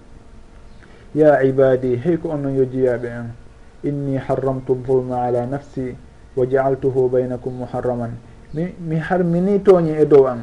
ya 1.15 1.43
ibadi 1.43 1.97
hey 1.97 2.17
ko 2.19 2.29
onnon 2.31 2.55
yo 2.55 2.65
jiyaɓe 2.65 3.07
en 3.09 3.31
inni 3.85 4.19
harramtu 4.19 4.77
zulma 4.87 5.23
ala 5.23 5.47
nafsi 5.47 5.95
wa 6.37 6.45
jaaltuhu 6.47 7.09
baynakum 7.09 7.55
muharraman. 7.55 8.11
Mi 8.53 8.75
mi 8.79 8.97
harmini 8.99 9.59
tooñi 9.63 9.95
e 9.99 10.05
dow 10.07 10.27
an 10.27 10.43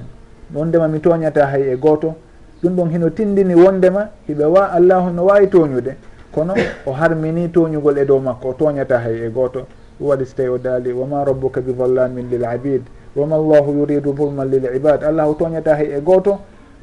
wondema 0.55 0.87
mi 0.87 0.99
tooñata 0.99 1.45
hay 1.47 1.71
e 1.73 1.75
gooto 1.77 2.15
ɗum 2.63 2.75
ɗon 2.75 2.89
hino 2.91 3.09
tindini 3.09 3.55
wondema 3.55 4.09
hiɓe 4.27 4.45
wa 4.45 4.71
allahu 4.71 5.09
no 5.13 5.25
wawi 5.25 5.47
tooñude 5.47 5.95
kono 6.31 6.53
o 6.85 6.91
harmini 6.91 7.49
toñugol 7.49 7.97
e 7.97 8.05
dow 8.05 8.19
makko 8.19 8.49
o 8.49 8.53
toñata 8.53 8.97
hay 8.99 9.25
e 9.25 9.29
gooto 9.29 9.65
ɗum 9.99 10.07
waɗi 10.09 10.25
so 10.25 10.35
tawi 10.35 10.49
o 10.49 10.57
daali 10.57 10.91
wama 10.91 11.23
rabbuka 11.25 11.61
bi 11.61 11.71
vallamin 11.71 12.29
lil 12.29 12.43
abid? 12.45 12.81
Wama 13.15 13.37
llahu 13.37 13.71
yuridu 13.79 14.15
zulman 14.15 14.49
lil 14.49 14.65
ibad? 14.75 15.03
Allahu 15.03 15.35
toñata 15.35 15.75
hay 15.75 15.93
e 15.93 16.01
gooto 16.01 16.39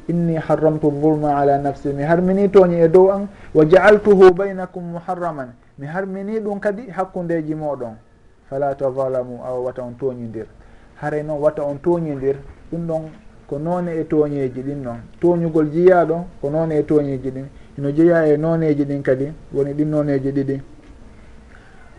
inni 0.07 0.35
harramtu 0.35 0.91
zulma 1.01 1.35
ala 1.37 1.57
nafsi. 1.57 1.89
Mi 1.89 2.03
harmini 2.03 2.47
tooñi 2.49 2.81
e 2.81 2.87
dow 2.87 3.09
an 3.11 3.27
wa 3.53 3.65
jaaltuhu 3.65 4.31
baynakum 4.33 4.83
muharraman. 4.93 5.49
Mi 5.77 5.87
harmini 5.87 6.39
ɗum 6.39 6.59
kadi 6.59 6.89
hakkundeji 6.89 7.55
moɗon. 7.55 7.95
Fala 8.49 8.73
tazalamu 8.75 9.41
awa 9.45 9.59
wata 9.59 9.81
on 9.83 9.95
tooñidir 9.99 10.45
haray 11.01 11.23
noon 11.23 11.39
wata 11.41 11.63
on 11.63 11.75
tooñidir 11.79 12.35
ɗum 12.71 12.87
ɗon 12.87 13.01
ko 13.49 13.57
noone 13.57 13.97
e 13.99 14.03
tooñeeji 14.03 14.61
ɗin 14.61 14.81
noon. 14.83 14.99
Tooñugol 15.19 15.67
jiyaaɗo 15.73 16.25
ko 16.41 16.49
noone 16.49 16.77
e 16.77 16.83
tooñeeji 16.83 17.31
ɗin. 17.31 17.45
Ino 17.77 17.91
jeeya 17.91 18.27
e 18.27 18.37
nooneeji 18.37 18.85
ɗin 18.85 19.01
kadi 19.01 19.33
woni 19.53 19.73
ɗin 19.73 19.89
nooneeji 19.89 20.31
ɗiɗi. 20.31 20.61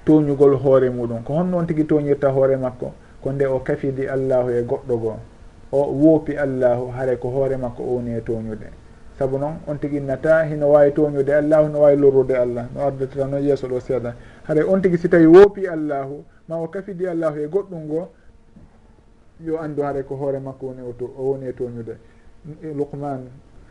Tooñugol 0.04 0.54
hoore 0.62 0.90
muɗum. 0.90 1.22
Ko 1.24 1.32
hon 1.34 1.50
noon 1.50 1.66
tigi 1.66 1.84
tooñirta 1.84 2.28
hoore 2.30 2.56
makko 2.56 2.92
ko 3.22 3.32
nde 3.32 3.46
o 3.46 3.58
kafidi 3.58 4.06
allahu 4.06 4.50
e 4.50 4.62
goɗɗo 4.62 4.96
goo. 5.00 5.16
O 5.72 5.90
woopi 5.92 6.36
allahu 6.36 6.90
haray 6.96 7.16
ko 7.18 7.28
hoore 7.30 7.56
makko 7.56 7.82
o 7.82 7.94
woni 7.96 8.14
e 8.14 8.20
tooñude. 8.20 8.70
Sabu 9.18 9.36
noon 9.38 9.58
on 9.66 9.76
tigi 9.78 9.96
innata 9.96 10.44
hino 10.46 10.70
waawi 10.70 10.92
tooñude 10.92 11.30
allahu 11.34 11.68
no 11.68 11.80
waawi 11.80 11.96
lorrude 11.96 12.36
allah. 12.36 12.66
No 12.74 12.80
ardotira 12.86 13.26
noon 13.26 13.42
yeeso 13.42 13.66
ɗo 13.66 13.80
seeɗa. 13.80 14.14
Haray 14.46 14.62
on 14.62 14.80
tigi 14.80 14.98
si 14.98 15.08
tawi 15.08 15.26
woopi 15.26 15.66
allahu 15.66 16.22
ma 16.48 16.56
o 16.62 16.68
kafidi 16.68 17.06
allahu 17.08 17.38
e 17.40 17.46
goɗɗum 17.48 17.86
goo 17.88 18.08
yo 19.44 19.58
anndu 19.60 19.82
haare 19.82 20.02
ko 20.02 20.16
hoore 20.16 20.38
makko 20.38 20.66
woni 20.66 20.80
e 20.80 21.04
o 21.18 21.22
woni 21.22 21.46
e 21.46 21.52
toñude. 21.52 21.96
Luqman 22.76 23.28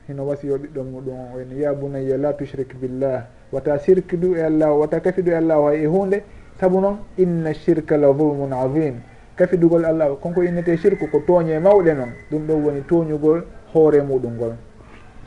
hino 0.07 0.25
wasiyo 0.25 0.57
ɓiɗɗo 0.57 0.83
muɗum 0.83 1.13
o 1.13 1.37
woni 1.37 1.61
ya 1.61 1.73
bunayya 1.73 2.17
la 2.17 2.33
tushrik 2.33 2.75
billah 2.79 3.25
wata 3.51 3.77
sirque 3.79 4.17
du 4.17 4.35
e 4.35 4.41
allah 4.41 4.71
wata 4.73 4.99
kafidu 4.99 5.31
e 5.31 5.35
allah 5.35 5.69
hay 5.69 5.83
e 5.83 5.85
hunde? 5.85 6.23
Saabu 6.59 6.79
noon 6.81 6.97
inna 7.17 7.53
shirka 7.53 7.97
la 7.97 8.11
vulmun 8.11 8.51
adim 8.51 9.01
kafidugol 9.35 9.85
allah 9.85 10.15
konko 10.19 10.43
innete 10.43 10.75
shirku 10.77 11.07
ko 11.09 11.19
tooñe 11.19 11.59
mawɗe 11.59 11.93
noon 11.93 12.11
ɗum 12.31 12.47
ɗon 12.47 12.63
woni 12.65 12.81
tooñugol 12.81 13.43
hoore 13.73 14.01
muɗum 14.01 14.33
ngol. 14.35 14.53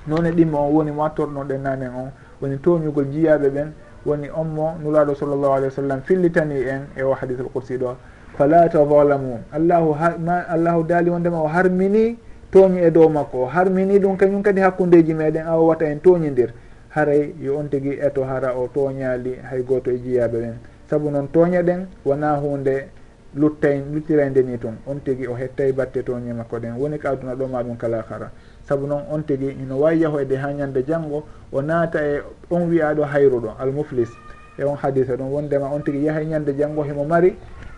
Noone 0.07 0.33
ɗimmo 0.33 0.59
on 0.59 0.73
woni 0.75 0.91
mo 0.91 1.05
attornoɗen 1.05 1.63
nanen 1.63 1.91
on 1.95 2.11
woni 2.41 2.59
tooñugol 2.59 3.07
jiyaɓe 3.11 3.49
ɓen 3.49 3.73
woni 4.05 4.29
on 4.35 4.45
mo 4.47 4.75
nulaɗo 4.83 5.15
sallllahu 5.15 5.53
alih 5.53 5.67
wa 5.67 5.71
sallam 5.71 6.01
fillitani 6.03 6.55
en 6.67 6.83
e 6.97 7.03
o 7.03 7.15
hadis 7.15 7.39
al 7.39 7.49
qursi 7.53 7.79
ɗo. 7.79 7.97
fala 8.37 8.69
tavalamun 8.69 9.41
allahu 9.53 9.95
ma 10.25 10.45
allahu 10.49 10.83
daali 10.85 11.11
wondema 11.11 11.43
o 11.43 11.47
harmini 11.49 12.17
tooñi 12.53 12.81
e 12.85 12.91
dow 12.91 13.09
makko. 13.09 13.43
O 13.43 13.47
harmini 13.47 13.99
ɗum 13.99 14.17
kañum 14.17 14.43
kadi 14.43 14.61
hakkudeji 14.61 15.15
meɗen 15.15 15.47
awa 15.47 15.67
wata 15.67 15.87
en 15.87 15.99
tooñidir 16.01 16.53
haray 16.91 17.33
yo 17.41 17.57
on 17.59 17.69
tigui 17.69 17.99
eto 18.01 18.25
hara 18.25 18.53
o 18.55 18.69
tooñali 18.69 19.37
hay 19.51 19.63
goto 19.63 19.91
e 19.91 19.97
jiyaɓe 19.99 20.39
ɓen 20.39 20.55
saabu 20.91 21.11
noon 21.11 21.29
tooña 21.33 21.63
ɗen 21.63 21.87
wona 22.05 22.37
hunde 22.37 22.89
luttay 23.35 23.81
luttirayde 23.93 24.43
ni 24.43 24.59
toon 24.59 24.77
on 24.87 25.01
tigui 25.01 25.27
o 25.27 25.35
hettay 25.35 25.73
batte 25.73 26.03
tooñe 26.05 26.33
makko 26.35 26.59
ɗen. 26.59 26.77
Woni 26.79 26.99
ka 26.99 27.11
aduna 27.11 27.35
ɗo 27.35 27.47
ma 27.49 27.63
ɗum 27.63 27.77
kala 27.77 28.05
hara. 28.11 28.31
Saabu 28.69 28.87
noon 28.87 29.03
on 29.11 29.23
tigui 29.23 29.57
ino 29.63 29.79
wawi 29.81 30.01
yahoyde 30.03 30.33
e 30.35 30.37
ha 30.37 30.53
ñande 30.53 30.85
janggo 30.87 31.25
o 31.53 31.63
naata 31.63 32.05
e 32.05 32.21
on 32.51 32.69
wiyaɗo 32.69 33.03
hayruɗo 33.05 33.57
almuflis. 33.59 34.11
E 34.59 34.65
on 34.65 34.77
hadisa 34.77 35.17
ɗum 35.17 35.33
wondema 35.33 35.73
on 35.73 35.81
tigui 35.81 36.05
yahay 36.05 36.25
e 36.25 36.27
ñande 36.29 36.53
janggo 36.55 36.83
himo 36.83 37.05
mari 37.05 37.35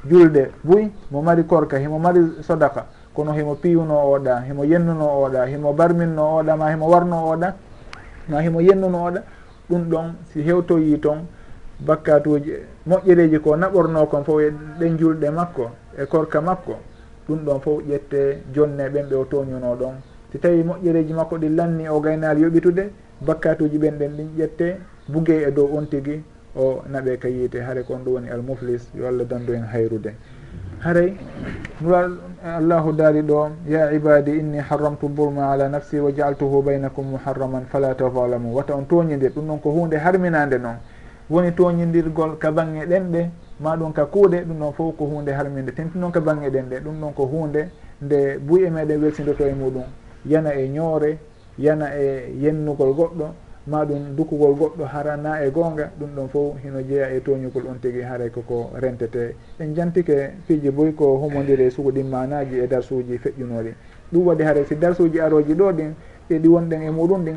julɗe 0.08 0.50
buy 0.64 0.90
mo 1.10 1.22
mari 1.22 1.44
korka 1.44 1.78
himo 1.78 1.98
mari 1.98 2.20
sodaka 2.42 2.86
kono 3.14 3.32
himo 3.32 3.54
piyuno 3.54 3.94
oɗa 4.14 4.40
himo 4.46 4.64
yennuno 4.64 5.06
oɗa 5.24 5.46
himo 5.46 5.72
barminno 5.72 6.22
oɗa 6.40 6.56
ma 6.56 6.70
himo 6.70 6.86
warno 6.88 7.16
oɗa 7.32 7.54
ma 8.28 8.40
himo 8.42 8.60
yennuno 8.60 8.98
oɗa 9.06 9.22
ɗum 9.70 9.82
ɗon 9.90 10.06
si 10.32 10.42
hewtoyi 10.42 10.98
toon 11.00 11.26
bakkatuji 11.80 12.52
moƴƴereji 12.86 13.38
ko 13.40 13.56
naɓorno 13.56 14.06
kon 14.06 14.24
fof 14.24 14.40
e 14.40 14.50
ɗen 14.78 14.96
julɗe 14.98 15.30
makko 15.30 15.70
e 15.98 16.04
korka 16.06 16.40
makko. 16.40 16.76
Ɗum 17.28 17.38
ɗon 17.44 17.60
fof 17.60 17.82
ƴette 17.88 18.42
jonne 18.54 18.88
ɓen 18.92 19.06
ɓe 19.08 19.14
o 19.16 19.24
toñuno 19.24 19.74
ɗon. 19.76 19.94
Si 20.32 20.38
tawi 20.38 20.62
moƴƴereji 20.62 21.12
makko 21.14 21.36
ɗi 21.38 21.48
lanni 21.48 21.88
o 21.88 22.00
gaynali 22.00 22.42
yoɓitude 22.42 22.90
bakkatuji 23.20 23.78
ɓen 23.78 23.98
ɗen 23.98 24.12
ɗin 24.16 24.28
ƴette 24.38 24.76
bugue 25.08 25.42
e 25.48 25.50
dow 25.50 25.68
on 25.76 25.86
tigui 25.86 26.22
o 26.56 26.82
naɓe 26.88 27.18
ka 27.18 27.28
yiite 27.28 27.56
haare 27.60 27.82
kon 27.82 28.04
ɗum 28.04 28.14
woni 28.14 28.28
almuflis 28.30 28.88
yo 28.94 29.06
allah 29.08 29.24
dandu 29.26 29.52
en 29.52 29.64
hayrude. 29.72 30.14
Haray 30.80 31.16
allahu 32.44 32.92
daari 32.92 33.22
ɗo 33.22 33.50
ya 33.66 33.90
ibadi 33.92 34.38
inni 34.38 34.58
harramtu 34.58 35.08
burma 35.08 35.50
ala 35.52 35.68
nafsi 35.68 35.98
wa 35.98 36.10
jaaltuhu 36.12 36.62
baynakum 36.62 37.06
muharraman 37.10 37.64
fala 37.70 37.94
tazalamu. 37.94 38.54
Wata 38.54 38.74
on 38.74 38.84
toñidir 38.86 39.32
ɗum 39.32 39.46
noon 39.46 39.60
ko 39.60 39.70
hunde 39.70 39.96
harminade 39.96 40.58
noon. 40.58 40.76
Woni 41.30 41.52
toñidirgol 41.52 42.38
ka 42.38 42.52
bange 42.52 42.86
ɗenɗe 42.86 43.30
ma 43.60 43.76
ɗum 43.76 43.92
ka 43.92 44.04
kuuɗe 44.06 44.44
ɗum 44.44 44.58
ɗon 44.58 44.72
fof 44.72 44.96
ko 44.96 45.04
hunde 45.06 45.30
harminde 45.32 45.72
tenti 45.72 45.98
noon 45.98 46.12
ka 46.12 46.20
bange 46.20 46.50
ɗen 46.50 46.68
ɗe 46.68 46.80
ɗum 46.80 47.00
ɗon 47.00 47.12
ko 47.14 47.24
hunde 47.26 47.70
nde 48.02 48.38
buy 48.38 48.64
e 48.64 48.70
meɗen 48.70 49.00
welsidoto 49.02 49.44
e 49.44 49.52
muɗum. 49.52 49.84
Yana 50.26 50.54
e 50.54 50.68
ñoore 50.68 51.18
yana 51.58 51.96
e 51.96 52.34
yennugol 52.40 52.94
goɗɗo 52.94 53.26
ma 53.66 53.84
ɗum 53.84 54.14
dukugol 54.16 54.54
goɗɗo 54.54 54.84
harana 54.84 55.40
e 55.44 55.50
goonga 55.50 55.90
ɗum 55.98 56.10
ɗon 56.14 56.28
fof 56.28 56.56
hino 56.62 56.82
jeeya 56.82 57.10
e 57.14 57.20
toñukol 57.20 57.62
on 57.66 57.78
tigi 57.80 58.02
haaray 58.02 58.30
koko 58.30 58.70
rentete. 58.74 59.34
En 59.58 59.74
jantike 59.74 60.32
fiiji 60.46 60.70
boy 60.70 60.92
ko 60.92 61.16
homodiri 61.18 61.64
e 61.64 61.70
sukuɗin 61.70 62.04
manaji 62.08 62.58
e 62.58 62.66
darsuji 62.66 63.18
feƴƴunoɗi 63.18 63.72
ɗum 64.12 64.26
waɗi 64.26 64.42
haare 64.44 64.64
si 64.66 64.76
darsuji 64.76 65.20
aroji 65.20 65.54
ɗo 65.54 65.72
ɗin 65.72 65.94
ɗiɗi 66.28 66.48
wonɗen 66.48 66.82
e 66.82 66.90
muɗum 66.90 67.24
ɗin. 67.24 67.36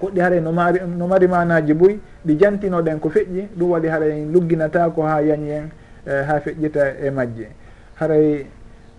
Goɗɗi 0.00 0.20
haray 0.20 0.40
no 0.40 0.52
mari 0.52 0.80
no 0.86 1.06
mari 1.06 1.26
manaji 1.28 1.74
boy 1.74 1.98
ɗi 2.26 2.36
jantinoɗen 2.38 2.98
ko 3.00 3.08
feƴƴi 3.08 3.48
ɗum 3.56 3.70
waɗi 3.70 3.88
haray 3.88 4.24
lugginata 4.24 4.90
ko 4.90 5.02
ha 5.02 5.20
yañi 5.22 5.50
en 5.50 5.70
e, 6.06 6.22
ha 6.26 6.40
feƴƴita 6.40 6.98
e 7.06 7.10
majje. 7.10 7.46
Haray 7.94 8.46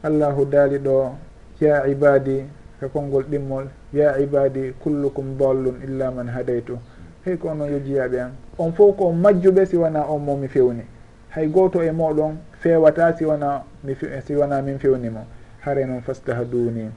allahu 0.04 0.46
daali 0.46 0.80
ɗo 0.80 1.12
ya 1.60 1.86
ibadi 1.88 2.46
ka 2.80 2.88
konngol 2.88 3.24
ɗimmol. 3.24 3.68
Ya 3.94 4.18
ibadi 4.20 4.74
kullukum 4.84 5.38
dallun 5.38 5.82
illa 5.84 6.12
man 6.12 6.28
hadaytu. 6.28 6.78
Hey 7.26 7.38
ko 7.38 7.50
onon 7.50 7.72
yo 7.72 7.80
jiyaɓe 7.80 8.20
an 8.20 8.32
on 8.58 8.72
fof 8.72 8.96
ko 8.98 9.12
majjuɓe 9.12 9.66
si 9.66 9.76
wona 9.78 10.06
on 10.10 10.20
mo 10.24 10.36
mi 10.36 10.48
fewni. 10.48 10.84
Hay 11.30 11.48
goto 11.48 11.82
e 11.82 11.92
moɗon 11.92 12.38
fewata 12.60 13.16
si 13.18 13.26
wona 13.26 13.64
mi 13.84 13.96
si 14.26 14.34
wona 14.34 14.62
min 14.62 14.78
fewnimo 14.80 15.26
hare 15.60 15.86
noon 15.86 16.02
fastahaduni 16.02 16.90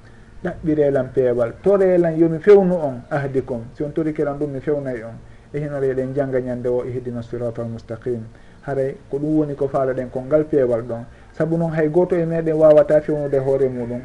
ɗaɓɓirelan 0.45 1.09
peewal. 1.13 1.53
Torelan 1.63 2.17
yomi 2.17 2.39
fewnu 2.39 2.75
on 2.75 3.03
ahdi 3.11 3.43
kom 3.43 3.65
si 3.75 3.83
on 3.83 3.91
torikelan 3.93 4.39
ɗum 4.39 4.51
mi 4.51 4.61
fewnay 4.61 5.03
on. 5.03 5.19
E 5.53 5.59
hinore 5.59 5.91
eɗen 5.91 6.15
jangga 6.15 6.41
ñande 6.41 6.69
o 6.69 6.85
ihdina 6.85 7.23
sirata 7.23 7.63
almustaqim 7.63 8.23
haray 8.63 8.95
ko 9.11 9.19
ɗum 9.19 9.37
woni 9.39 9.55
ko 9.57 9.67
faalaɗen 9.69 10.11
ko 10.11 10.21
ngal 10.21 10.45
peewal 10.45 10.83
ɗon. 10.83 11.05
Saabu 11.33 11.57
noon 11.57 11.73
hay 11.73 11.89
goto 11.89 12.15
e 12.17 12.25
meɗen 12.25 12.55
wawata 12.55 13.01
fewnude 13.01 13.39
hoore 13.39 13.69
muɗum. 13.69 14.01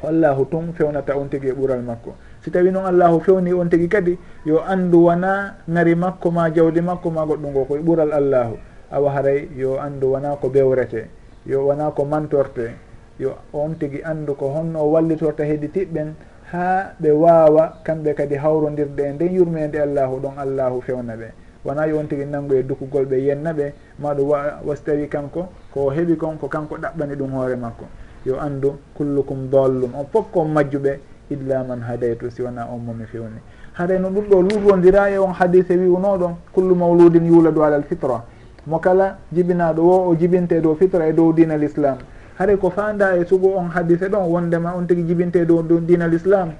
ko 0.00 0.08
allahu 0.08 0.44
tun 0.50 0.72
fewnata 0.76 1.16
on 1.16 1.28
tigi 1.28 1.48
e 1.48 1.52
ɓural 1.52 1.82
makko. 1.82 2.14
Si 2.42 2.50
tawi 2.50 2.70
noon 2.70 2.86
allahu 2.86 3.20
fewni 3.20 3.52
on 3.52 3.68
tigi 3.68 3.88
kadi 3.88 4.18
yo 4.44 4.60
andu 4.62 5.04
wona 5.08 5.56
ngari 5.68 5.94
makko 5.94 6.30
ma 6.30 6.50
jawdi 6.50 6.80
makko 6.80 7.10
ma 7.10 7.24
goɗɗum 7.24 7.50
ngo 7.50 7.64
koye 7.64 7.82
ɓural 7.82 8.12
allahu. 8.12 8.56
Awa 8.92 9.10
haray 9.10 9.48
yo 9.56 9.78
andu 9.80 10.12
wona 10.12 10.36
ko 10.36 10.48
bewrete 10.48 11.08
yo 11.46 11.66
wona 11.66 11.90
ko 11.90 12.04
mantorte 12.04 12.76
yo 13.18 13.34
on 13.52 13.74
tigi 13.78 14.02
andu 14.04 14.34
ko 14.34 14.52
honno 14.52 14.84
wallitorta 14.84 15.44
heedi 15.44 15.68
tiɓɓen 15.68 16.12
ha 16.52 16.92
ɓe 17.00 17.10
wawa 17.10 17.80
kamɓe 17.82 18.14
kadi 18.14 18.36
hawrodirde 18.36 19.00
e 19.02 19.12
nden 19.12 19.32
yurmede 19.34 19.80
allahu 19.80 20.20
ɗon 20.20 20.38
allahu 20.38 20.80
fewna 20.82 21.16
ɓe. 21.16 21.32
Wona 21.64 21.86
yo 21.86 21.98
on 21.98 22.06
tigi 22.06 22.24
nanngu 22.24 22.54
e 22.54 22.62
dukugol 22.62 23.06
ɓe 23.06 23.16
yenna 23.18 23.52
ɓe 23.52 23.72
maɗum 23.98 24.28
wa 24.28 24.60
wasi 24.64 24.84
tawi 24.84 25.08
kanko 25.08 25.48
ko 25.72 25.90
heeɓi 25.90 26.16
kon 26.16 26.36
ko 26.38 26.48
kanko 26.48 26.76
ɗaɓɓani 26.76 27.14
ɗum 27.16 27.30
hoore 27.32 27.56
makko. 27.56 27.84
yo 28.26 28.40
anndu 28.40 28.74
kullukum 28.96 29.48
dallum 29.50 29.94
on 29.94 30.06
fof 30.12 30.26
ko 30.32 30.44
majjuɓe 30.44 30.98
illa 31.30 31.62
man 31.64 31.80
hadaytu 31.80 32.30
si 32.30 32.42
wona 32.42 32.66
on 32.66 32.78
momi 32.78 33.04
fewni. 33.06 33.40
Haɗay 33.78 33.98
no 33.98 34.10
ɗum 34.10 34.24
ɗo 34.28 34.42
luurondira 34.42 35.10
e 35.10 35.18
on 35.18 35.32
hadise 35.32 35.70
wiwnoɗon 35.76 36.34
kullu 36.52 36.74
mawludin 36.74 37.26
yuuladu 37.26 37.62
alal 37.62 37.82
fitra. 37.82 38.24
Mo 38.66 38.78
kala 38.78 39.18
jibinaɗo 39.32 39.80
wo 39.82 40.10
o 40.10 40.14
jibinte 40.16 40.60
dow 40.60 40.74
fitra 40.74 41.06
e 41.08 41.12
dow 41.12 41.32
dina 41.32 41.56
l' 41.56 41.64
islam 41.64 41.98
haɗay 42.38 42.56
ko 42.56 42.70
fanda 42.70 43.16
e 43.16 43.24
sugo 43.24 43.54
on 43.56 43.68
hadise 43.68 44.08
ɗon 44.08 44.26
wondema 44.28 44.74
on 44.76 44.86
tigui 44.86 45.04
jibinte 45.06 45.46
dow 45.46 45.62
dina 45.62 46.06
l' 46.06 46.14
islam 46.14 46.52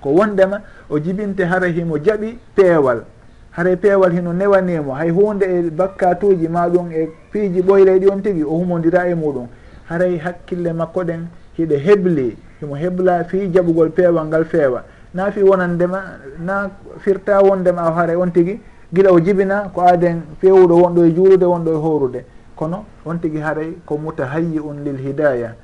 ko 0.00 0.10
wondema 0.10 0.62
o 0.90 0.98
jibinte 0.98 1.44
hara 1.44 1.66
himo 1.68 1.96
jaɓi 1.98 2.38
peewal. 2.54 3.04
Haray 3.50 3.76
peewal 3.76 4.12
hino 4.12 4.32
newanimo 4.32 4.94
hay 4.94 5.10
hunde 5.10 5.42
e 5.42 5.70
bakkatuji 5.70 6.48
maɗum 6.48 6.92
e 6.92 7.08
piiji 7.32 7.60
ɓoyle 7.62 8.10
on 8.10 8.22
tigui 8.22 8.44
o 8.44 8.50
humodira 8.50 9.08
e 9.08 9.14
muɗum 9.14 9.46
haray 9.88 10.16
hakkille 10.18 10.72
makko 10.72 11.04
ɗen 11.04 11.26
hiɗe 11.58 11.76
hebli 11.78 12.36
himo 12.60 12.74
hebla 12.76 13.24
fi 13.24 13.48
jaɓugol 13.48 13.90
peewal 13.90 14.26
ngal 14.26 14.44
feewa. 14.44 14.82
Na 15.14 15.30
fi 15.30 15.42
wonandema 15.42 16.02
na 16.38 16.70
firta 16.98 17.40
wondema 17.40 17.82
aw 17.82 17.92
haara 17.94 18.18
on 18.18 18.30
tigi 18.32 18.60
gila 18.92 19.12
o 19.12 19.20
jibina 19.20 19.70
ko 19.74 19.80
aaden 19.82 20.22
fewuɗo 20.40 20.74
wonɗo 20.82 21.04
e 21.04 21.10
juulude 21.12 21.44
wonɗo 21.44 21.70
e 21.72 21.76
horude 21.76 22.24
kono 22.56 22.84
on 23.04 23.18
tigi 23.20 23.38
haaray 23.38 23.72
ko 23.86 23.98
mutahayyi 23.98 24.58
un 24.60 24.84
lil 24.84 24.96
hidaya 24.96 25.54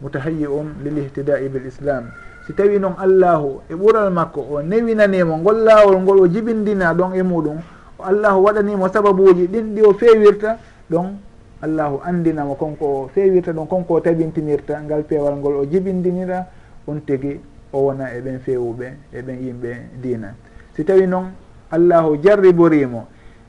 mutahayyi 0.00 0.46
un 0.46 0.78
lil 0.84 0.98
ihtidai 0.98 1.48
bil 1.48 1.66
islam 1.66 2.10
si 2.46 2.52
tawi 2.54 2.78
noon 2.78 2.94
allahu 2.98 3.60
e 3.68 3.74
ɓural 3.74 4.10
makko 4.10 4.40
o 4.50 4.62
newinanimo 4.62 5.38
ngol 5.38 5.64
laawol 5.64 6.00
ngol 6.00 6.18
o 6.20 6.26
jibindina 6.28 6.94
ɗon 6.94 7.14
e 7.14 7.22
muɗum 7.22 7.58
allahu 7.98 8.44
waɗanimo 8.44 8.88
sababuji 8.88 9.46
ɗin 9.46 9.74
ɗi 9.74 9.82
o 9.82 9.92
fewirta 9.94 10.58
ɗon 10.90 11.18
allahu 11.62 12.00
andinamo 12.04 12.54
konko 12.54 12.84
o 12.86 13.08
fewirta 13.08 13.52
ɗum 13.52 13.66
konko 13.66 13.94
o 13.94 14.00
tabintinirta 14.00 14.80
ngal 14.82 15.02
peewal 15.04 15.36
ngol 15.36 15.56
o 15.56 15.64
jibindinira 15.66 16.46
on 16.86 17.00
tigi 17.04 17.40
o 17.72 17.78
wona 17.78 18.12
e 18.14 18.18
eɓen 18.20 18.38
fewuɓe 18.38 18.86
ɓen 19.12 19.38
yimɓe 19.42 19.70
diina. 20.02 20.34
Si 20.74 20.84
tawi 20.84 21.06
noon 21.06 21.32
allahu 21.70 22.16
jarriborimo 22.22 23.06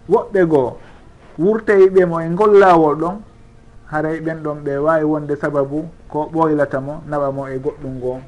woɓɓe 0.10 0.46
goo 0.48 0.78
wurtayiɓe 1.38 2.06
mo 2.06 2.20
e 2.20 2.30
ngol 2.30 2.60
laawol 2.60 2.96
ɗon 2.96 3.16
haray 3.92 4.20
ɓen 4.20 4.42
ɗon 4.44 4.58
ɓe 4.64 4.78
wawi 4.78 5.04
wonde 5.04 5.36
sababu 5.36 5.86
ko 6.10 6.30
ɓoylatamo 6.34 7.04
naɓamo 7.08 7.48
e 7.48 7.58
goɗɗum 7.58 7.94
ngoo 7.98 8.20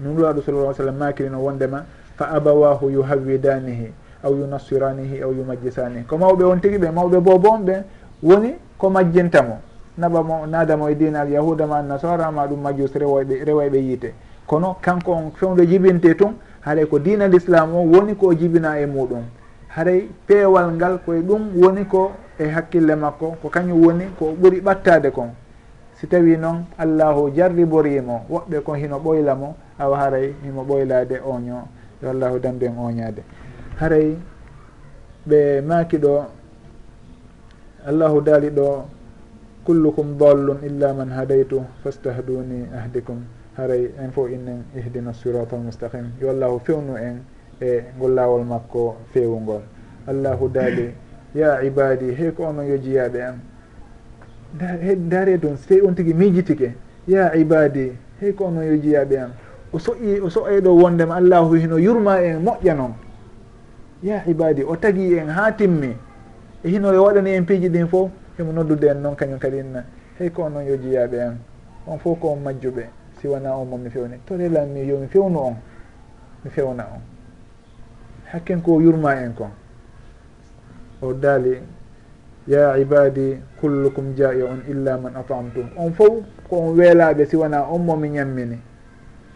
nulaɗo 0.00 0.42
sallah 0.42 0.74
sallam 0.74 0.96
makirino 0.96 1.38
wondema 1.38 1.84
fa 2.16 2.30
abawahu 2.30 2.90
yuhawidanihi 2.90 3.92
aw 4.24 4.32
yunassiranihi 4.34 5.22
aw 5.22 5.30
yumajjisanihi. 5.32 6.04
Ko 6.06 6.16
mawɓe 6.16 6.44
on 6.44 6.60
tigi 6.60 6.78
ɓe 6.78 6.90
mawɓe 6.90 7.20
bobon 7.20 7.64
ɓe 7.64 7.84
woni 8.22 8.54
ko 8.82 8.90
majjinta 8.90 9.42
mo 9.46 9.56
naɓa 9.96 10.22
mo 10.26 10.46
nadamo 10.46 10.88
e 10.90 10.94
dina 10.96 11.20
al 11.20 11.30
yahuda 11.30 11.66
ma 11.66 11.76
annasara 11.78 12.32
ma 12.32 12.46
ɗum 12.48 12.60
majus 12.60 12.90
rewoyɓe 12.92 13.44
rewayɓe 13.44 13.78
yiite. 13.78 14.14
Kono 14.46 14.76
kanko 14.82 15.12
on 15.12 15.30
fewde 15.38 15.66
jibinte 15.68 16.16
tun 16.16 16.34
haɗay 16.66 16.86
ko 16.86 16.98
dina 16.98 17.28
l' 17.28 17.34
islam 17.36 17.74
o 17.76 17.82
woni 17.86 18.16
ko 18.16 18.34
jibina 18.34 18.80
e 18.80 18.86
muɗum. 18.86 19.22
Haɗay 19.68 20.08
peewal 20.26 20.72
ngal 20.72 20.98
koye 21.06 21.20
ɗum 21.22 21.54
woni 21.62 21.84
ko 21.86 22.10
e 22.38 22.48
hakkille 22.48 22.96
makko 22.96 23.36
ko 23.40 23.48
kañum 23.48 23.84
woni 23.86 24.04
ko 24.18 24.34
ɓuri 24.34 24.60
ɓattade 24.60 25.12
kon. 25.12 25.30
Si 25.94 26.08
tawi 26.08 26.36
noon 26.36 26.64
allahu 26.76 27.30
jarriborimo 27.36 28.24
woɓɓe 28.28 28.62
kon 28.64 28.74
hino 28.74 28.98
ɓoyla 28.98 29.34
mo 29.36 29.54
awa 29.78 29.96
haray 29.98 30.34
himo 30.42 30.64
ɓoylade 30.64 31.20
oño 31.24 31.68
yo 32.02 32.10
allahu 32.10 32.38
dambe 32.40 32.64
en 32.66 32.78
oñade 32.78 33.22
haray 33.78 34.16
ɓe 35.28 35.60
maaki 35.62 35.98
ɗo 35.98 36.41
allahu 37.86 38.20
daali 38.20 38.50
ɗo 38.50 38.84
kullukum 39.64 40.18
dallun 40.18 40.58
illa 40.66 40.92
man 40.94 41.10
hadaytu 41.10 41.62
fastahduni 41.82 42.66
ahdikum. 42.74 43.22
Haray 43.56 43.90
en 44.00 44.10
fof 44.10 44.30
innen 44.32 44.64
ihdina 44.74 45.12
sirata 45.12 45.56
almustaqim 45.56 46.16
yo 46.20 46.30
allahu 46.30 46.58
fewnu 46.64 46.96
en 46.96 47.20
e 47.60 47.84
ngol 47.98 48.14
laawol 48.14 48.44
makko 48.48 48.96
fewugol 49.12 49.60
allahu 50.08 50.48
daali 50.48 50.88
ya 51.34 51.60
ibadi 51.62 52.14
hey 52.14 52.30
ko 52.32 52.48
onon 52.48 52.64
yo 52.66 52.76
jiyaɓe 52.78 53.20
am. 53.22 53.36
Daare 55.08 55.38
toon 55.38 55.56
so 55.56 55.68
tawi 55.68 55.80
on 55.86 55.94
tigui 55.94 56.14
miijitike. 56.14 56.72
Ya 57.06 57.34
ibadi 57.36 57.92
hey 58.20 58.32
ko 58.32 58.44
onon 58.46 58.64
yo 58.64 58.76
jiyaɓe 58.76 59.16
am. 59.20 59.30
O 59.72 59.78
soƴi 59.78 60.20
o 60.20 60.30
soƴay 60.30 60.60
ɗo 60.60 60.70
wondema 60.72 61.16
allahu 61.16 61.54
hino 61.54 61.76
yurma 61.76 62.22
en 62.24 62.40
moƴƴa 62.44 62.74
noon 62.76 62.94
ya 64.02 64.24
ibadi 64.26 64.64
o 64.64 64.76
tagui 64.76 65.18
en 65.18 65.28
ha 65.28 65.52
timmi. 65.52 65.92
e 66.64 66.68
hino 66.70 66.92
yo 66.92 67.02
e 67.02 67.04
waɗani 67.06 67.30
en 67.34 67.44
piiji 67.44 67.68
ɗin 67.68 67.88
fof 67.88 68.10
himo 68.38 68.52
noddude 68.52 68.84
en 68.90 69.00
noon 69.02 69.14
kañum 69.16 69.38
kadi 69.38 69.58
inna. 69.58 69.84
Hey 70.18 70.30
ko 70.30 70.42
on 70.44 70.50
noon 70.52 70.64
yo 70.66 70.76
jiyaɓe 70.76 71.20
an 71.20 71.38
on 71.86 71.98
fof 71.98 72.18
ko 72.20 72.28
on 72.32 72.36
majjuɓe. 72.42 72.84
Si 73.20 73.26
wona 73.28 73.56
on 73.56 73.64
momi 73.68 73.90
fewni. 73.90 74.18
To 74.26 74.36
relan 74.36 74.66
mi 74.72 74.80
yomi 74.86 75.06
fewnu 75.08 75.38
on. 75.38 75.56
Mi 76.44 76.50
fewna 76.50 76.84
on. 76.94 77.00
Hakken 78.32 78.62
ko 78.62 78.80
yurma 78.80 79.14
en 79.22 79.32
kon. 79.34 79.50
O 81.02 81.12
daali 81.12 81.58
ya 82.46 82.76
ibadi 82.78 83.38
kullukum 83.60 84.14
ja'i 84.16 84.42
on 84.42 84.62
illa 84.68 84.98
man 84.98 85.14
atamtum. 85.16 85.68
On 85.76 85.90
fof 85.92 86.22
ko 86.48 86.56
on 86.58 86.76
weelaɓe 86.76 87.26
si 87.26 87.36
wona 87.36 87.62
on 87.70 87.78
momi 87.84 88.08
ñammini. 88.10 88.58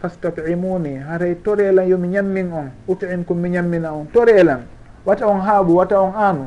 Fastatimuni. 0.01 0.97
Haray 0.99 1.35
to 1.43 1.55
relan 1.55 1.87
yomi 1.87 2.07
ñammin 2.07 2.51
on. 2.53 2.71
Utim 2.87 3.25
ko 3.25 3.33
mi 3.33 3.49
ñammina 3.49 3.91
on. 3.93 4.05
To 4.13 4.23
relan 4.25 4.63
wata 5.05 5.27
on 5.27 5.41
haaɓu 5.41 5.75
wata 5.75 6.01
on 6.01 6.13
aanu. 6.15 6.45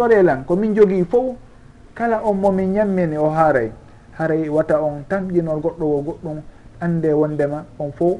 torelan 0.00 0.44
komin 0.48 0.72
jogii 0.72 1.04
fof 1.04 1.36
kala 1.94 2.24
on 2.24 2.40
momin 2.40 2.72
ñammini 2.72 3.16
o 3.20 3.28
haaray. 3.28 3.68
Haray 4.16 4.48
wata 4.48 4.80
on 4.80 5.04
tamƴinol 5.08 5.60
goɗɗo 5.60 5.84
o 5.84 6.00
goɗɗum 6.02 6.38
ande 6.80 7.12
wondema 7.12 7.64
on 7.78 7.92
fof. 7.92 8.18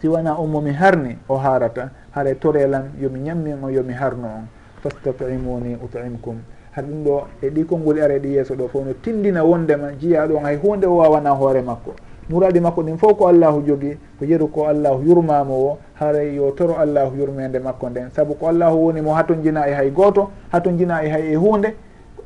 Si 0.00 0.06
wona 0.08 0.38
on 0.38 0.46
momi 0.50 0.70
harni 0.72 1.18
o 1.28 1.36
haarata. 1.36 1.90
Haray 2.14 2.34
torelan 2.38 2.92
yomi 3.00 3.18
ñammin 3.20 3.58
on 3.64 3.70
yomi 3.72 3.92
harno 3.94 4.26
on. 4.28 4.46
Fastatimuni 4.82 5.74
utimkum. 5.82 6.38
Har 6.72 6.84
ɗum 6.84 7.04
ɗo 7.04 7.24
e 7.42 7.50
ɗi 7.50 7.64
konngoli 7.66 8.00
ara 8.00 8.14
e 8.14 8.18
ɗi 8.20 8.28
yeeso 8.34 8.54
ɗo 8.54 8.68
fof 8.68 8.84
no 8.86 8.92
tindina 9.02 9.42
wondema 9.44 9.90
jiya 9.98 10.26
ɗon 10.28 10.44
hay 10.44 10.56
hunde 10.56 10.86
o 10.86 10.96
wawana 11.02 11.30
hoore 11.30 11.62
makko. 11.62 11.94
muraɗi 12.32 12.60
makko 12.60 12.82
ɗin 12.82 12.96
fof 12.98 13.18
ko 13.18 13.28
allahu 13.28 13.62
jogi 13.66 13.98
ko 14.18 14.24
yeru 14.24 14.48
ko 14.48 14.66
allahu 14.66 15.02
yurmamo 15.04 15.54
o 15.54 15.78
haray 16.00 16.34
yo 16.34 16.50
toro 16.52 16.76
allahu 16.78 17.16
yurmede 17.16 17.58
makko 17.58 17.90
nden. 17.90 18.10
Saabu 18.10 18.34
ko 18.34 18.48
allahu 18.48 18.86
woni 18.86 19.00
mo 19.02 19.12
hatojina 19.14 19.68
e 19.68 19.72
hay 19.74 19.90
goto 19.90 20.30
hatojina 20.52 21.04
e 21.04 21.08
hay 21.10 21.32
e 21.32 21.36
hunde 21.36 21.74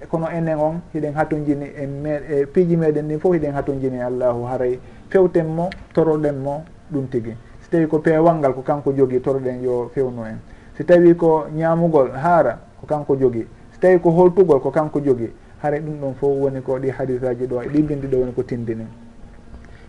kono 0.09 0.29
enen 0.31 0.59
on 0.59 0.81
hiɗen 0.95 1.13
hatojini 1.15 1.67
e 1.77 1.87
me 1.87 2.21
e 2.31 2.47
piiji 2.47 2.77
meɗen 2.77 3.09
ɗin 3.09 3.19
fof 3.19 3.35
hiɗen 3.35 3.53
hatojini 3.53 4.01
allahu 4.01 4.45
haray. 4.45 4.79
Fewten 5.11 5.47
mo 5.47 5.71
toroɗen 5.93 6.37
mo 6.39 6.63
ɗum 6.93 7.09
tigui 7.11 7.35
so 7.63 7.71
tawi 7.71 7.87
ko 7.89 7.99
peewal 7.99 8.37
ngal 8.39 8.55
ko 8.55 8.63
kanko 8.63 8.93
jogui 8.93 9.21
toroɗen 9.21 9.63
yo 9.63 9.91
fewnu 9.95 10.23
en. 10.25 10.39
So 10.79 10.85
tawi 10.85 11.15
ko 11.17 11.47
ñamugol 11.53 12.13
haara 12.13 12.59
ko 12.81 12.87
kanko 12.87 13.17
jogui 13.17 13.47
so 13.73 13.81
tawi 13.81 13.99
ko 13.99 14.11
holtugol 14.11 14.61
ko 14.61 14.71
kanko 14.71 15.01
jogui 15.01 15.33
haara 15.63 15.79
ɗum 15.79 15.99
ɗon 16.01 16.15
fof 16.15 16.31
woni 16.31 16.61
ko 16.63 16.79
ɗi 16.79 16.91
hadisaji 16.91 17.47
ɗo 17.47 17.63
e 17.63 17.69
ɗi 17.69 17.83
bindi 17.83 18.07
ɗo 18.07 18.19
woni 18.21 18.33
ko 18.33 18.43
tindini. 18.43 18.87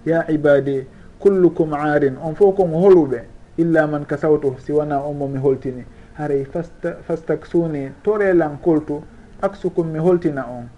ya 0.07 0.23
ibadi 0.31 0.87
kullukum 1.19 1.73
aarin 1.73 2.15
on 2.23 2.35
fof 2.35 2.55
kon 2.55 2.71
holuɓe 2.71 3.21
illa 3.57 3.87
man 3.87 4.05
kasawtu 4.05 4.55
si 4.63 4.71
wona 4.71 5.03
on 5.03 5.13
momi 5.17 5.37
holtini. 5.39 5.83
Haray 6.13 6.45
fasta 6.45 6.97
fastaksuni 7.03 7.91
torelan 8.03 8.57
koltu 8.63 9.03
aksukum 9.41 9.87
mi 9.91 9.99
holtina 9.99 10.45
on. 10.47 10.69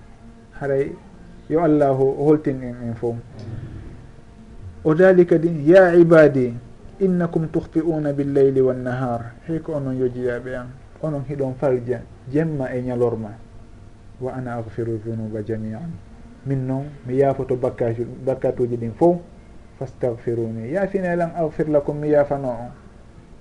Haray 0.59 0.91
yo 1.49 1.61
allahu 1.63 2.25
holtin 2.25 2.63
en 2.63 2.75
en 2.89 2.95
fof. 2.95 3.15
O 4.83 4.95
daali 4.95 5.25
kadi 5.25 5.69
ya 5.69 5.93
ibadi 5.93 6.53
innakum 6.99 7.47
tuhti'una 7.47 8.13
billeyli 8.13 8.61
wannahar. 8.61 9.21
Heyko 9.47 9.73
onon 9.77 9.95
yojiyaɓe 9.99 10.55
an 10.55 10.67
onon 11.03 11.23
hiɗon 11.29 11.53
falja 11.59 12.01
jemma 12.31 12.73
e 12.73 12.81
ñalorma. 12.81 13.31
Wa 14.21 14.33
ana 14.33 14.55
agfiru 14.57 14.99
dunuba 15.05 15.43
jamian 15.43 16.08
min 16.49 16.65
noon 16.67 16.85
mi 17.05 17.17
yaafoto 17.21 17.55
bakkaji 17.55 18.03
bakkatuji 18.25 18.75
ɗin 18.77 18.91
fof 18.97 19.17
fastahfiruni 19.79 20.73
yaafina 20.73 21.15
lan 21.15 21.31
ahfir 21.37 21.69
lakum 21.69 21.97
mi 21.97 22.09
yaafano 22.09 22.49
on. 22.49 22.71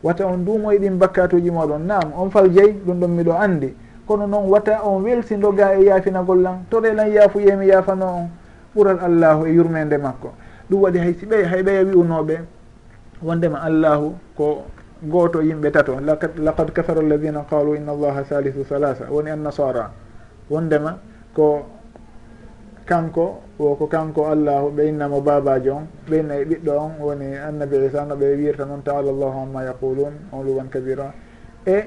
Wata 0.02 0.26
on 0.26 0.44
duumoye 0.44 0.78
ɗin 0.78 0.98
bakkatuji 0.98 1.50
moɗon 1.50 1.86
nam 1.86 2.12
on 2.16 2.30
fal 2.30 2.48
jeyi 2.52 2.72
ɗum 2.86 3.00
ɗon 3.00 3.10
miɗo 3.10 3.32
andi 3.32 3.74
kono 4.06 4.26
noon 4.26 4.48
wata 4.50 4.82
on 4.84 5.02
welsindoga 5.02 5.74
e 5.80 5.84
yaafinagol 5.84 6.42
lan 6.42 6.64
tore 6.70 6.92
lan 6.94 7.08
yaafuye 7.10 7.56
mi 7.56 7.66
yaafano 7.66 8.06
on. 8.06 8.28
Ɓural 8.76 9.00
allahu 9.00 9.46
e 9.46 9.52
yurmede 9.54 9.96
makko. 9.98 10.30
Ɗum 10.70 10.80
waɗi 10.80 10.98
hay 10.98 11.14
si 11.14 11.26
ɓe 11.26 11.44
hay 11.44 11.62
ɓeya 11.62 11.82
wi'unoɓe 11.84 12.36
wondema 13.22 13.58
allahu 13.62 14.14
ko 14.36 14.64
gooto 15.02 15.40
yimɓe 15.42 15.70
tato. 15.72 15.98
Laqad 16.00 16.70
kafara 16.72 17.00
alladina 17.00 17.44
qalu 17.50 17.74
inna 17.76 17.92
allaha 17.92 18.24
salisu 18.24 18.64
salasa 18.68 19.08
woni 19.10 19.30
annasara 19.30 19.90
wondema 20.50 20.98
ko 21.34 21.64
kanko 22.88 23.40
woko 23.58 23.86
kanko 23.86 24.26
allahu 24.32 24.70
ɓeynnamo 24.70 25.20
babajo 25.20 25.72
on 25.76 25.86
ɓeyna 26.08 26.34
e 26.40 26.44
ɓiɗɗo 26.44 26.70
on 26.76 26.92
woni 27.00 27.36
annabi 27.36 27.76
isa 27.86 28.04
no 28.04 28.14
ɓe 28.16 28.26
wirta 28.36 28.64
noon 28.64 28.82
taala 28.82 29.12
llahu 29.12 29.38
amma 29.42 29.64
yaqulun 29.64 30.14
on 30.32 30.42
luwan 30.44 30.68
kabira. 30.70 31.12
E 31.66 31.84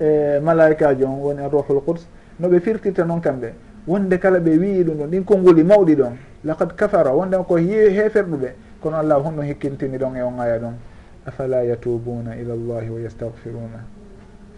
e 0.00 0.38
malaikajo 0.40 1.06
on 1.06 1.18
woni 1.20 1.40
arruhul 1.42 1.82
quds 1.84 2.06
no 2.38 2.48
ɓe 2.48 2.60
firtirta 2.60 3.04
noon 3.04 3.20
kamɓe. 3.20 3.52
Wonde 3.88 4.18
kala 4.18 4.38
ɓe 4.38 4.58
wii 4.58 4.84
ɗum 4.84 4.96
ɗon 4.98 5.10
ɗin 5.10 5.24
konngoli 5.24 5.64
mawɗi 5.64 5.94
ɗon. 5.96 6.14
Laqad 6.44 6.76
kafara 6.76 7.10
wonde 7.12 7.36
ko 7.46 7.56
heferɗuɓe 7.56 8.48
kono 8.80 8.96
allah 8.96 9.18
honno 9.24 9.42
hikkintini 9.42 9.98
ɗon 9.98 10.16
e 10.16 10.22
on 10.22 10.38
aya 10.38 10.58
ɗon. 10.58 10.74
Afala 11.26 11.64
yatubuna 11.64 12.36
ila 12.36 12.54
llahi 12.54 12.90
wa 12.90 13.00
yastahfiruna 13.00 13.98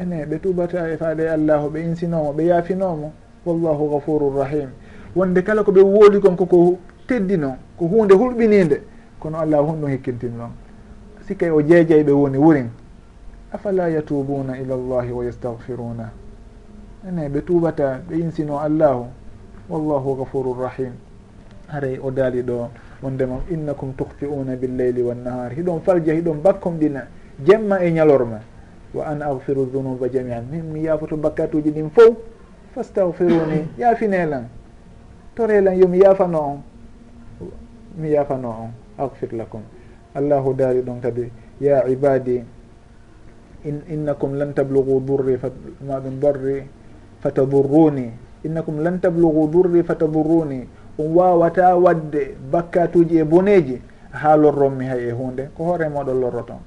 ene 0.00 0.24
ɓe 0.26 0.38
tubata 0.40 0.88
e 0.88 0.96
faade 0.96 1.28
allahu 1.28 1.68
ɓe 1.70 1.80
insinomo 1.84 2.32
ɓe 2.32 2.44
yaafinomo 2.44 3.12
wallahu 3.44 3.90
gafurur 3.90 4.34
rahim 4.36 4.70
wonde 5.16 5.42
kala 5.42 5.62
ko 5.64 5.72
ɓe 5.72 5.80
wooli 5.80 6.20
kon 6.20 6.36
koko 6.36 6.78
teddino 7.06 7.56
ko 7.78 7.86
hunde 7.86 8.14
hulɓininde 8.14 8.80
kono 9.18 9.38
allah 9.38 9.60
hon 9.60 9.80
ɗum 9.80 9.90
hekkintin 9.90 10.36
noon 10.36 10.50
sikkay 11.26 11.48
e 11.48 11.52
o 11.52 11.62
jeejay 11.62 12.02
ɓe 12.04 12.12
woni 12.12 12.38
wurin 12.38 12.68
afala 13.52 13.88
yatubuna 13.90 14.58
ila 14.58 14.76
llahi 14.76 15.12
wa 15.12 15.24
yastahfiruna 15.24 16.10
ene 17.08 17.28
ɓe 17.28 17.40
tuɓata 17.42 18.00
ɓe 18.08 18.14
insino 18.18 18.58
allahu 18.58 19.06
wallahu 19.68 20.16
gafurur 20.18 20.58
rahim 20.60 20.92
haray 21.68 21.98
o 22.02 22.10
daali 22.10 22.42
ɗo 22.42 22.68
wondema 23.02 23.40
innakum 23.50 23.92
tuhfiuna 23.94 24.56
billeyli 24.56 25.02
wannahar 25.02 25.52
hiɗon 25.54 25.80
falja 25.80 26.12
hiɗon 26.14 26.42
bakkomɗina 26.42 27.06
jemma 27.44 27.80
e 27.84 27.90
ñalorma. 27.90 28.40
Wa 28.94 29.06
an 29.06 29.22
agfiru 29.22 29.66
dunuba 29.72 30.08
jamian 30.08 30.44
min 30.50 30.62
mi 30.72 30.82
yaafoto 30.82 31.16
bakkatuji 31.16 31.70
ɗin 31.70 31.90
fof 31.90 32.16
fastahfiruni 32.74 33.68
yaafinelan 33.78 34.44
torelan 35.40 35.72
yomi 35.80 36.04
yafano 36.04 36.38
on. 36.44 36.58
Mi 37.96 38.12
yafano 38.12 38.48
on. 38.68 38.70
Agfir 39.00 39.32
lakum. 39.32 39.64
Allahu 40.12 40.52
daari 40.52 40.82
ɗon 40.84 41.00
kadi 41.00 41.32
ya 41.60 41.80
ibadi 41.88 42.44
in 43.64 43.76
innakum 43.88 44.36
lan 44.36 44.52
tablugu 44.52 45.00
durri 45.00 45.40
maɗum 45.80 46.20
ɗum 46.20 46.68
fatadurruni. 47.24 48.12
Innakum 48.44 48.84
lan 48.84 49.00
tablugu 49.00 49.48
durri 49.48 49.80
fatadurruni. 49.82 50.68
On 51.00 51.08
wawata 51.16 51.72
wadde 51.80 52.36
bakkatuji 52.52 53.16
e 53.16 53.24
boneji 53.24 53.80
ha 54.12 54.36
lorronmi 54.36 54.84
hay 54.84 55.08
e 55.08 55.12
hunde. 55.16 55.48
Ko 55.56 55.64
hoore 55.72 55.88
moɗon 55.88 56.20
lorroton 56.20 56.60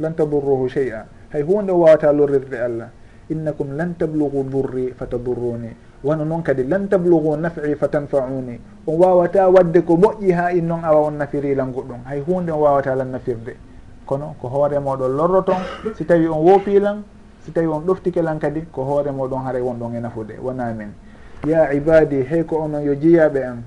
lan 0.00 0.12
tadurruhu 0.14 0.66
chey 0.68 0.90
a 0.90 1.06
hay 1.30 1.42
hunde 1.46 1.70
o 1.70 1.78
wawata 1.86 2.10
lorrirde 2.12 2.58
allah. 2.58 2.90
Innakum 3.30 3.76
lan 3.76 3.94
tablugu 3.94 4.42
durri 4.50 4.90
fatadurruni. 4.98 5.85
wono 6.04 6.24
noon 6.24 6.42
kadi 6.42 6.64
lan 6.64 6.88
tablugu 6.88 7.36
naf'i 7.36 7.74
fa 7.76 7.88
tanfauni. 7.88 8.60
On 8.86 8.96
wawata 8.96 9.48
wadde 9.48 9.82
ko 9.84 9.96
moƴƴi 9.96 10.32
ha 10.32 10.50
in 10.52 10.66
noon 10.66 10.84
awa 10.84 11.06
on 11.06 11.18
nafirilan 11.18 11.72
goɗɗum 11.72 12.04
hay 12.04 12.20
hunde 12.20 12.50
on 12.52 12.60
wawata 12.60 12.94
lan 12.94 13.10
nafirde. 13.10 13.56
Kono 14.06 14.34
ko 14.40 14.48
hoore 14.48 14.78
moɗon 14.78 15.16
lorro 15.16 15.44
si 15.96 16.04
tawi 16.04 16.26
on 16.28 16.38
woopilan 16.44 17.02
si 17.44 17.50
tawi 17.50 17.66
on 17.66 17.80
ɗoftikelan 17.82 18.38
kadi 18.38 18.66
ko 18.70 18.84
hoore 18.84 19.10
moɗon 19.10 19.42
haray 19.44 19.62
wonɗon 19.62 19.96
e 19.96 20.00
nafude. 20.00 20.34
Wona 20.42 20.72
min 20.72 20.92
ya 21.46 21.72
ibadi 21.72 22.22
hey 22.22 22.44
ko 22.44 22.62
onon 22.64 22.82
yo 22.82 22.94
jeeyaɓe 22.94 23.38
en 23.42 23.62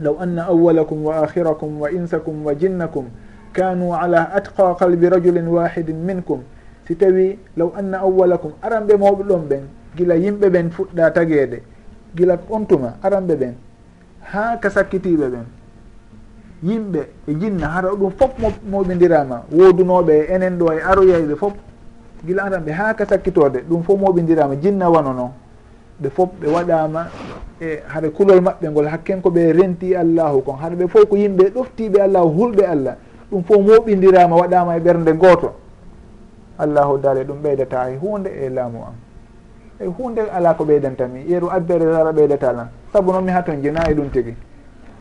law 0.00 0.16
anna 0.18 0.46
awalakum 0.48 1.04
wa 1.04 1.22
akhirakum 1.24 1.80
wa 1.80 1.90
insakum 1.90 2.44
wa 2.44 2.54
jinnakum 2.54 3.10
kanu 3.52 3.92
ala 3.92 4.30
atqa 4.32 4.74
qalbi 4.78 5.08
rajulin 5.08 5.46
wahidin 5.48 5.96
minkum. 5.96 6.40
Si 6.86 6.96
tawi 6.96 7.38
law 7.56 7.72
anna 7.76 7.98
awalakum 8.00 8.52
aranɓe 8.62 8.96
mawɓe 8.96 9.22
ɗon 9.28 9.42
ɓen 9.48 9.62
gila 10.00 10.14
yimɓe 10.16 10.48
ɓen 10.50 10.70
fuɗɗa 10.70 11.10
tageede. 11.12 11.62
Gila 12.16 12.38
on 12.50 12.64
tuma 12.66 12.94
aranɓe 13.02 13.34
ɓen. 13.36 13.54
Ha 14.32 14.56
ka 14.60 14.70
sakkitiɓe 14.70 15.26
ɓen. 15.28 15.46
Yimɓe 16.62 17.00
e 17.28 17.34
jinna 17.34 17.66
hara 17.68 17.90
ɗum 17.94 18.10
fof 18.18 18.32
moɓidirama 18.70 19.44
wodunoɓe 19.52 20.12
e 20.12 20.34
enen 20.34 20.58
ɗo 20.58 20.72
e 20.72 20.80
aroyayɓe 20.80 21.34
fof. 21.36 21.52
Gila 22.26 22.42
aranɓe 22.44 22.70
ha 22.72 22.94
ka 22.94 23.04
sakkitode 23.06 23.58
ɗum 23.68 23.82
fof 23.82 24.00
moɓidirama 24.00 24.56
jinna 24.62 24.90
wano 24.90 25.12
noon 25.12 25.32
ɓe 26.02 26.08
fof 26.10 26.28
ɓe 26.40 26.48
waɗama 26.48 27.06
e 27.60 27.80
haɗa 27.86 28.08
kulol 28.10 28.40
maɓɓe 28.40 28.68
ngol 28.70 28.86
hakken 28.86 29.20
ko 29.20 29.30
ɓe 29.30 29.52
renti 29.52 29.94
allahu 29.94 30.42
kon. 30.42 30.56
Haɗa 30.56 30.76
ɓe 30.76 30.88
fof 30.88 31.04
ko 31.08 31.16
yimɓe 31.16 31.50
ɗoftiɓe 31.54 32.00
allahu 32.00 32.28
hulɓe 32.38 32.64
allah. 32.66 32.96
Ɗum 33.30 33.42
fof 33.44 33.58
moɓidirama 33.58 34.36
waɗama 34.36 34.76
e 34.76 34.80
ɓernde 34.80 35.12
goto 35.18 35.52
allahu 36.58 36.98
daale 36.98 37.24
ɗum 37.24 37.38
ɓeydata 37.42 37.90
e 37.90 37.96
hunde 37.96 38.28
e 38.30 38.48
laamu 38.48 38.78
am. 38.78 39.09
e 39.80 39.86
hunde 39.86 40.20
ala 40.30 40.54
ko 40.54 40.64
ɓeydantami 40.64 41.24
yeru 41.28 41.48
abbere 41.50 41.92
sara 41.92 42.12
ɓeydata 42.12 42.52
lan. 42.52 42.68
Saabu 42.92 43.12
noon 43.12 43.24
mi 43.24 43.30
ha 43.32 43.42
ton 43.42 43.60
jina 43.62 43.80
e 43.90 43.94
ɗum 43.94 44.10
tigi. 44.10 44.34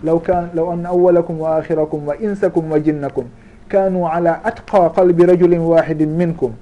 Law 0.03 0.19
kan 0.19 0.49
law 0.53 0.71
anna 0.71 0.89
awalakum 0.89 1.39
wa 1.39 1.57
akhirakum 1.57 2.05
wa 2.07 2.15
insakum 2.17 2.71
wa 2.71 2.79
jinnakum 2.79 3.25
kanu 3.67 4.05
ala 4.07 4.41
atqa 4.43 4.89
qalbi 4.95 5.25
rajulin 5.25 5.59
wahidin 5.59 6.09
minkum. 6.09 6.53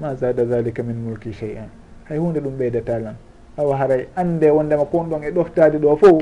Ma 0.00 0.14
zada 0.14 0.44
dhalika 0.44 0.82
min 0.82 0.96
mulki 0.96 1.32
chey 1.32 1.56
an 1.58 1.68
hay 2.08 2.18
hunde 2.18 2.38
ɗum 2.40 2.54
ɓeydata 2.56 2.98
lan. 3.02 3.14
Awa 3.58 3.76
haray 3.76 4.06
ande 4.16 4.50
wondema 4.50 4.84
kon 4.84 5.10
ɗon 5.10 5.24
e 5.24 5.30
ɗoftade 5.30 5.78
ɗo 5.78 5.96
fo 5.96 6.18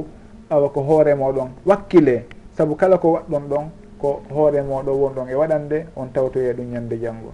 awa 0.51 0.69
ko 0.71 0.81
hoore 0.81 1.15
moɗon 1.15 1.51
wakkile. 1.67 2.25
Saabu 2.57 2.75
kala 2.77 2.97
ko 2.99 3.13
waɗɗon 3.13 3.49
ɗon 3.49 3.65
ko 4.01 4.23
hoore 4.33 4.63
moɗo 4.63 4.93
wonɗon 4.93 5.29
e 5.29 5.35
waɗande 5.35 5.87
on 5.97 6.07
tawtoye 6.13 6.53
ɗum 6.53 6.73
ñande 6.73 6.99
janggo 6.99 7.33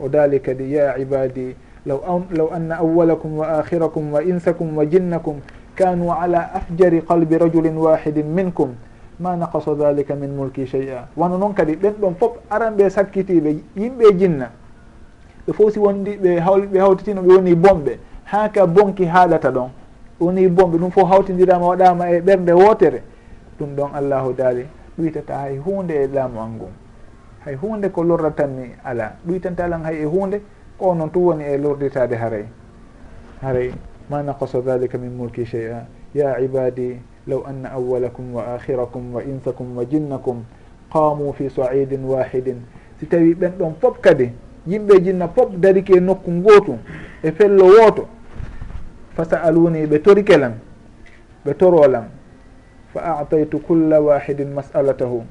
o 0.00 0.08
daali 0.08 0.40
kadi 0.40 0.72
ya 0.74 0.96
ibadi 0.98 1.56
law 1.86 2.00
an 2.06 2.26
law 2.36 2.48
anna 2.52 2.76
awalakum 2.82 3.38
wa 3.38 3.58
akhirakum 3.62 4.12
wa 4.12 4.22
insakum 4.22 4.76
wa 4.76 4.84
jinnakum 4.84 5.40
kanu 5.74 6.10
ala 6.12 6.52
afjari 6.54 7.02
qalbi 7.02 7.38
rajulin 7.38 7.76
wahidin 7.78 8.26
minkum 8.26 8.74
ma 9.20 9.36
naqasa 9.36 9.74
dhalika 9.74 10.14
min 10.14 10.34
mulki 10.36 10.66
shey 10.66 10.90
a 10.90 11.06
wano 11.16 11.38
noon 11.38 11.54
kadi 11.54 11.76
ɓen 11.76 11.94
ɗon 12.00 12.14
fof 12.18 12.32
aran 12.50 12.74
ɓe 12.76 12.90
sakkitiɓe 12.90 13.56
yimɓe 13.76 14.12
jinna 14.18 14.50
ɓe 15.46 15.52
fof 15.52 15.72
si 15.72 15.78
wondi 15.78 16.16
ɓe 16.16 16.40
hawl 16.40 16.66
ɓe 16.66 16.78
hawtitino 16.80 17.22
ɓe 17.22 17.32
woni 17.36 17.54
bomɓe 17.54 17.98
ha 18.24 18.48
ka 18.48 18.66
bonki 18.66 19.04
haaɗata 19.04 19.50
ɗon 19.50 19.70
woni 20.20 20.48
bomɓe 20.48 20.78
ɗum 20.78 20.90
fof 20.90 21.08
hawtidirama 21.08 21.66
waɗama 21.66 22.10
e 22.10 22.20
ɓernde 22.20 22.52
wotere 22.52 23.02
ɗum 23.58 23.74
ɗon 23.76 23.90
allahu 23.94 24.32
daali 24.32 24.66
ɗoytata 24.98 25.38
hay 25.38 25.56
hunde 25.58 25.90
e 25.94 26.06
laamu 26.08 26.40
an 26.40 26.50
ngun 26.56 26.72
hay 27.44 27.54
hunde 27.54 27.88
ko 27.92 28.02
lorratanmi 28.02 28.70
ala 28.84 29.12
ɗoytanta 29.26 29.68
hay 29.84 30.02
e 30.02 30.04
hunde 30.04 30.40
Oh, 30.78 30.92
ko 30.92 30.94
noon 30.94 31.10
tum 31.10 31.22
woni 31.24 31.44
e 31.44 31.56
lorditade 31.56 32.12
haray. 32.16 32.44
Haray 33.40 33.72
ma 34.10 34.22
naqasa 34.22 34.60
dhalika 34.60 34.98
min 34.98 35.16
mulki 35.16 35.44
chey 35.46 35.72
a 35.72 35.86
ya 36.14 36.36
ibadi 36.40 37.00
law 37.26 37.44
anna 37.48 37.70
awalakum 37.72 38.34
wa 38.34 38.54
akhirakum 38.54 39.14
wa 39.14 39.22
insakum 39.24 39.76
wa 39.76 39.84
jinnakum 39.84 40.44
qamu 40.92 41.32
fi 41.32 41.48
saidin 41.48 42.04
wahidin. 42.04 42.60
Si 43.00 43.06
tawi 43.06 43.34
ɓen 43.34 43.56
ɗon 43.58 43.74
fof 43.80 44.00
kadi 44.00 44.32
yimɓe 44.66 45.00
jinna 45.00 45.28
fof 45.28 45.48
dariki 45.56 45.96
e 45.96 46.00
nokku 46.00 46.30
gootu 46.44 46.78
e 47.22 47.32
fello 47.32 47.64
wooto 47.66 48.06
fa 49.16 49.24
sa'aluni 49.24 49.86
ɓe 49.86 49.98
torike 50.02 50.36
lam 50.36 50.52
ɓe 51.44 51.54
torolan 51.56 52.04
fa 52.92 53.18
ataytu 53.24 53.60
culla 53.60 54.00
wahidin 54.00 54.52
mas'alatahu. 54.52 55.24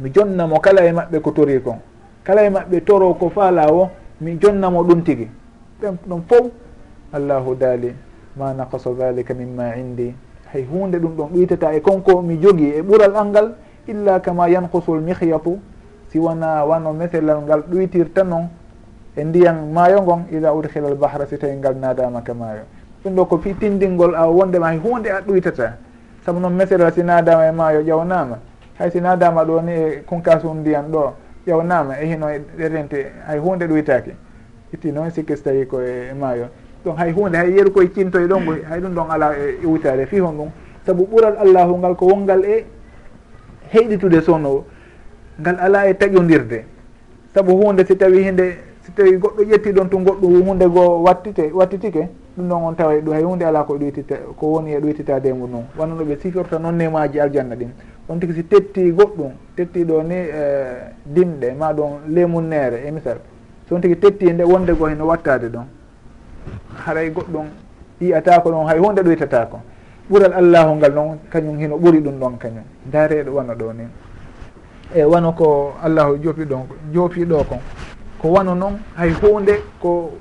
Mi 0.00 0.10
jonnamo 0.14 0.60
kala 0.60 0.86
e 0.86 0.92
maɓɓe 0.92 1.20
ko 1.20 1.30
tori 1.32 1.60
kon 1.60 1.78
kala 2.24 2.42
e 2.46 2.50
maɓɓe 2.50 2.80
toro 2.84 3.14
ko 3.14 3.28
faala 3.30 3.66
o 3.72 3.90
min 4.20 4.38
jonnamo 4.40 4.82
ɗum 4.82 5.02
tigi. 5.02 5.28
Ɓen 5.80 5.96
ɗon 6.06 6.22
fof 6.28 6.46
allahu 7.12 7.54
daali 7.54 7.94
ma 8.36 8.52
naqasa 8.52 8.90
dalika 8.92 9.34
mimma 9.34 9.76
indi. 9.76 10.14
Hay 10.52 10.64
hunde 10.64 10.98
ɗum 10.98 11.16
ɗon 11.16 11.28
ɗoytata 11.32 11.74
e 11.74 11.80
konko 11.80 12.22
mi 12.22 12.38
jogii 12.40 12.74
e 12.78 12.82
ɓural 12.82 13.16
angal 13.16 13.54
illa 13.86 14.20
kama 14.20 14.48
yankusul 14.48 15.00
mihyatu 15.00 15.58
si 16.08 16.18
wona 16.18 16.64
wano 16.64 16.92
meselal 16.92 17.42
ngal 17.42 17.62
ɗoytirta 17.70 18.24
noon 18.24 18.48
e 19.16 19.24
ndiyan 19.24 19.72
maayo 19.72 20.02
ngon 20.02 20.26
ila 20.32 20.54
udkhila 20.54 20.88
l 20.88 20.94
bahra 20.94 21.26
si 21.26 21.36
tawi 21.38 21.56
ngal 21.56 21.76
nadama 21.76 22.22
ka 22.22 22.34
maayo. 22.34 22.62
Ɗum 23.04 23.14
ɗo 23.14 23.24
ko 23.28 23.38
fi 23.38 23.54
tindingol 23.54 24.14
a 24.14 24.26
wondema 24.26 24.68
hay 24.68 24.78
hunde 24.78 25.08
a 25.10 25.20
ɗoytata 25.20 25.76
saabu 26.24 26.40
noon 26.40 26.54
meselal 26.54 26.92
si 26.92 27.02
nadama 27.02 27.46
e 27.46 27.52
maayo 27.52 27.80
ƴawnama 27.82 28.38
hay 28.78 28.90
si 28.90 29.00
nadama 29.00 29.44
ɗo 29.44 29.62
ni 29.62 29.72
e 29.72 30.02
kunkasu 30.06 30.54
ndiyan 30.54 30.90
ɗo 30.90 31.12
ƴewnama 31.48 31.94
e 32.00 32.06
hino 32.06 32.26
ɗerente 32.58 33.12
hay 33.26 33.38
hunde 33.38 33.66
ɗoytaki 33.66 34.10
itti 34.72 34.92
noon 34.92 35.10
sikki 35.10 35.36
so 35.36 35.42
tawi 35.44 35.66
koye 35.66 36.12
maayo. 36.12 36.48
Ɗon 36.84 36.96
hay 36.96 37.12
hunde 37.12 37.36
hay 37.38 37.52
yeru 37.52 37.70
koye 37.72 37.88
cintoye 37.88 38.26
ɗon 38.26 38.44
go 38.44 38.52
hay 38.68 38.80
ɗum 38.80 38.94
ɗon 38.94 39.10
ala 39.10 39.32
e 39.38 39.58
iwtare 39.62 40.06
fi 40.06 40.18
hon 40.18 40.36
ɗum 40.36 40.48
saabu 40.86 41.06
ɓural 41.06 41.36
allahu 41.38 41.78
ngal 41.78 41.94
ko 41.96 42.06
wongal 42.06 42.44
e 42.44 42.64
heyɗitude 43.72 44.20
sowno 44.20 44.64
ngal 45.40 45.56
ala 45.60 45.88
e 45.88 45.94
taƴodirde. 45.94 46.64
Saabu 47.34 47.52
hunde 47.56 47.86
si 47.86 47.96
tawi 47.96 48.22
hinde 48.22 48.58
si 48.82 48.92
tawi 48.92 49.16
goɗɗo 49.16 49.42
ƴetti 49.44 49.72
ɗon 49.72 49.88
to 49.88 49.98
goɗɗo 49.98 50.44
hunde 50.44 50.66
goo 50.68 51.02
wattite 51.02 51.50
wattitike 51.52 52.08
ɗum 52.38 52.48
ɗon 52.48 52.62
on 52.64 52.74
tawa 52.74 52.94
e 52.94 53.00
ɗo 53.00 53.12
hay 53.12 53.22
hunde 53.22 53.42
ala 53.44 53.64
ko 53.64 53.76
ɗoytita 53.76 54.16
ko 54.36 54.46
woni 54.46 54.72
e 54.72 54.78
ɗoytitade 54.80 55.32
ngu 55.34 55.46
noon 55.46 55.64
wonno 55.76 55.96
ɗo 55.96 56.04
ɓe 56.04 56.16
sifirta 56.20 56.58
noon 56.58 56.76
nemaji 56.76 57.20
aljanna 57.20 57.56
ɗin. 57.56 57.70
On 58.08 58.18
tigi 58.18 58.32
si 58.34 58.44
tetti 58.46 58.92
goɗɗum 58.92 59.32
tettiɗo 59.56 60.02
ni 60.02 60.14
e, 60.14 60.94
dimɗe 61.04 61.52
ma 61.58 61.72
ɗon 61.72 61.90
lemunnere 62.08 62.86
e 62.86 62.90
misal. 62.90 63.18
So 63.68 63.74
on 63.74 63.80
tigi 63.80 63.98
tetti 63.98 64.26
e 64.26 64.32
nde 64.32 64.42
wonde 64.44 64.72
goo 64.72 64.86
heno 64.86 65.06
wattade 65.06 65.48
ɗon 65.50 65.66
haray 66.86 67.10
goɗɗum 67.10 67.46
yiyatako 68.00 68.50
ɗon 68.50 68.66
hay 68.66 68.78
hunde 68.78 69.00
ɗoytatako 69.02 69.60
ɓuural 70.08 70.32
allahu 70.32 70.74
ngal 70.76 70.92
noon 70.94 71.18
kañum 71.30 71.58
hino 71.58 71.76
ɓuuri 71.76 72.00
ɗum 72.00 72.18
ɗon 72.18 72.38
kañum. 72.38 72.64
Dareɗo 72.86 73.30
wano 73.34 73.54
ɗo 73.54 73.72
ni. 73.72 73.84
E 74.94 75.04
wano 75.04 75.32
ko 75.32 75.74
allahu 75.82 76.16
joopiɗon 76.22 76.62
joopiɗo 76.92 77.44
kon 77.44 77.58
ko 78.22 78.28
wano 78.28 78.54
noon 78.54 78.78
hay 78.96 79.10
hunde 79.10 79.60
ko 79.80 80.12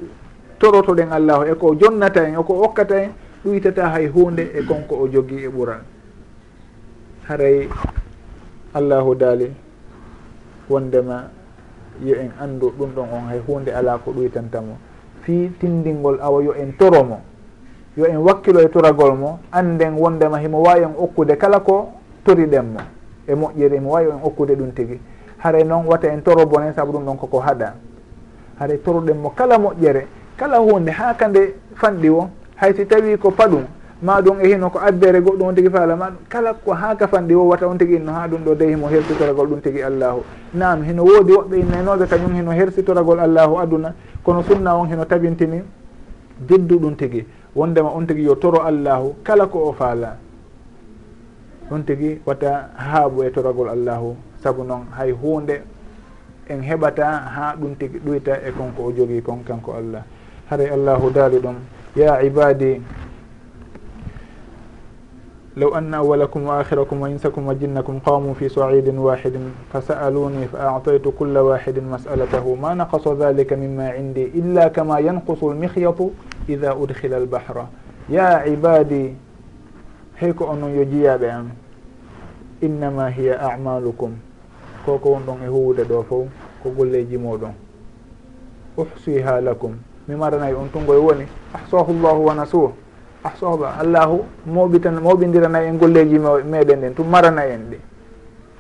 torotoɗen 0.60 1.12
allahu 1.12 1.44
eko 1.44 1.76
jonnata 1.76 2.28
en 2.28 2.40
eko 2.40 2.54
okkata 2.64 3.02
en 3.04 3.12
ɗuytata 3.46 3.90
hay 3.90 4.08
hunde 4.08 4.42
e 4.54 4.62
konko 4.64 4.96
o 4.96 5.08
jogii 5.08 5.46
e 5.46 5.50
ɓuran. 5.50 5.82
Haray 7.28 7.70
allahu 8.74 9.16
daali 9.16 9.52
wondema 10.70 11.30
yo 12.04 12.16
en 12.16 12.32
andu 12.42 12.74
ɗum 12.78 12.90
ɗon 12.96 13.08
on 13.14 13.28
hay 13.30 13.40
hunde 13.48 13.70
ala 13.72 13.98
ko 13.98 14.12
ɗuytantamo. 14.12 14.78
Fii 15.22 15.50
tindingol 15.60 16.20
awa 16.22 16.44
yo 16.44 16.54
en 16.54 16.74
toromo 16.78 17.22
yo 17.98 18.06
en 18.06 18.18
wakkilo 18.18 18.62
e 18.62 18.70
toragol 18.70 19.16
mo 19.16 19.40
anden 19.52 19.94
wondema 19.98 20.40
himo 20.40 20.62
wawi 20.62 20.84
en 20.84 20.94
okkude 20.98 21.38
kala 21.38 21.60
ko 21.60 21.90
toriɗen 22.26 22.66
mo 22.74 22.80
e 23.28 23.34
moƴƴiri 23.34 23.76
himo 23.76 23.92
wawi 23.92 24.10
en 24.10 24.20
okkude 24.24 24.56
ɗum 24.56 24.72
tigi. 24.74 25.00
Haray 25.38 25.64
noon 25.64 25.86
wata 25.86 26.08
en 26.08 26.22
toro 26.22 26.46
bonen 26.46 26.74
saabu 26.74 26.92
ɗum 26.94 27.06
ɗon 27.06 27.18
koko 27.18 27.40
haɗa. 27.40 27.74
Haray 28.60 28.78
toroɗen 28.78 29.18
mo 29.18 29.30
kala 29.30 29.58
moƴƴere 29.58 30.08
kala 30.38 30.58
hunde 30.58 30.90
ha 30.92 31.14
kande 31.14 31.54
fanɗi 31.76 32.10
o 32.10 32.30
hay 32.56 32.74
si 32.74 32.86
tawi 32.86 33.18
ko 33.18 33.32
paɗum 33.32 33.64
ma 34.02 34.22
ɗum 34.22 34.40
e 34.42 34.48
hino 34.54 34.70
ko 34.70 34.80
abbere 34.80 35.20
goɗɗum 35.22 35.48
on 35.48 35.56
tigui 35.56 35.72
faala 35.72 35.96
ma 35.96 36.12
kala 36.30 36.54
ko 36.54 36.72
ha 36.74 36.96
ka 36.96 37.08
fanɗi 37.08 37.34
o 37.34 37.48
wata 37.48 37.68
on 37.68 37.78
tigui 37.78 37.96
inno 37.96 38.12
ha 38.14 38.28
ɗum 38.28 38.44
ɗo 38.46 38.56
dey 38.56 38.70
himo 38.70 38.88
hersitoragol 38.88 39.48
ɗum 39.48 39.62
tigui 39.62 39.82
allahu. 39.82 40.22
Nam 40.54 40.84
hino 40.84 41.04
woodi 41.04 41.32
woɓɓe 41.34 41.56
innaynoɓe 41.60 42.04
e 42.04 42.08
kañum 42.08 42.34
hino 42.36 42.52
hersitoragol 42.52 43.20
allahu 43.20 43.58
aduna 43.58 43.94
kono 44.24 44.44
sunna 44.44 44.76
on 44.78 44.86
hino 44.88 45.06
tabintini 45.06 45.62
diddu 46.48 46.78
ɗum 46.80 46.96
tigui 46.96 47.26
wondema 47.56 47.90
on 47.96 48.06
tigui 48.06 48.24
yo 48.24 48.36
toro 48.36 48.62
allahu 48.62 49.16
kala 49.24 49.48
ko 49.48 49.70
o 49.70 49.74
faala. 49.74 50.18
On 51.72 51.80
tigui 51.82 52.22
wata 52.26 52.70
haaɓu 52.78 53.24
e 53.26 53.32
toragol 53.32 53.70
allahu 53.70 54.16
saabu 54.44 54.64
noon 54.64 54.86
hay 54.96 55.12
hunde 55.12 55.62
en 56.50 56.62
heɓata 56.62 57.06
ha 57.36 57.56
ɗum 57.60 57.76
tigui 57.76 58.00
ɗoyta 58.06 58.38
e 58.46 58.52
konko 58.52 58.84
o 58.84 58.92
jogui 58.96 59.22
kon 59.24 59.40
kanko 59.44 59.74
allah. 59.74 60.04
haray 60.50 60.70
allahu 60.72 61.12
daali 61.12 61.40
ɗum. 61.40 61.56
Ya 61.96 62.22
ibadi 62.24 62.82
law 65.58 65.74
anna 65.74 65.98
awalakum 65.98 66.46
wa 66.46 66.60
akhirakum 66.62 67.02
wa 67.02 67.10
insakum 67.10 67.48
wa 67.48 67.56
jinnakum 67.56 68.00
qamu 68.00 68.36
fi 68.36 68.48
saidin 68.50 68.96
wahidin 69.02 69.52
fa 69.74 69.82
sa'aluni 69.82 70.48
fa 70.48 70.78
a'taytu 70.78 71.12
kulla 71.12 71.44
wahidin 71.44 71.90
mas'alatahu. 71.90 72.56
Ma 72.56 72.76
naqasa 72.76 73.16
dhalika 73.18 73.58
mima 73.58 73.96
indi 73.98 74.30
illa 74.38 74.70
kama 74.70 75.02
yanqusu 75.02 75.52
almikhyatu 75.52 76.14
ida 76.48 76.76
udkhila 76.78 77.18
albahra. 77.18 77.68
Ya 78.10 78.46
ibadi 78.46 79.18
hey 80.16 80.34
ko 80.34 80.46
onon 80.54 80.78
yo 80.78 80.86
jiyaɓe 80.86 81.28
am 81.30 81.52
innama 82.62 83.10
hiya 83.10 83.42
amalukum 83.52 84.16
koko 84.86 85.10
won 85.12 85.24
ɗon 85.26 85.44
e 85.44 85.48
huwude 85.48 85.84
ɗo 85.84 86.04
fof 86.06 86.28
ko 86.64 86.70
golleji 86.70 87.18
moɗon 87.18 87.54
uhsiha 88.78 89.42
lakum. 89.42 89.76
mi 90.08 90.16
maranayi 90.16 90.54
on 90.56 90.70
tungoye 90.70 91.00
woni 91.00 91.26
ahsahu 91.54 91.94
llahu 91.94 92.26
wa 92.26 92.34
nasuhu 92.36 92.74
ahsahba 93.24 93.78
allahu. 93.80 94.26
Moɓitan 94.48 95.00
moɓidiranayi 95.02 95.68
en 95.68 95.78
golleji 95.78 96.18
meɗen 96.20 96.80
ɗen 96.82 96.94
tum 96.96 97.08
marana 97.10 97.46
en 97.46 97.70
ɗi 97.72 97.78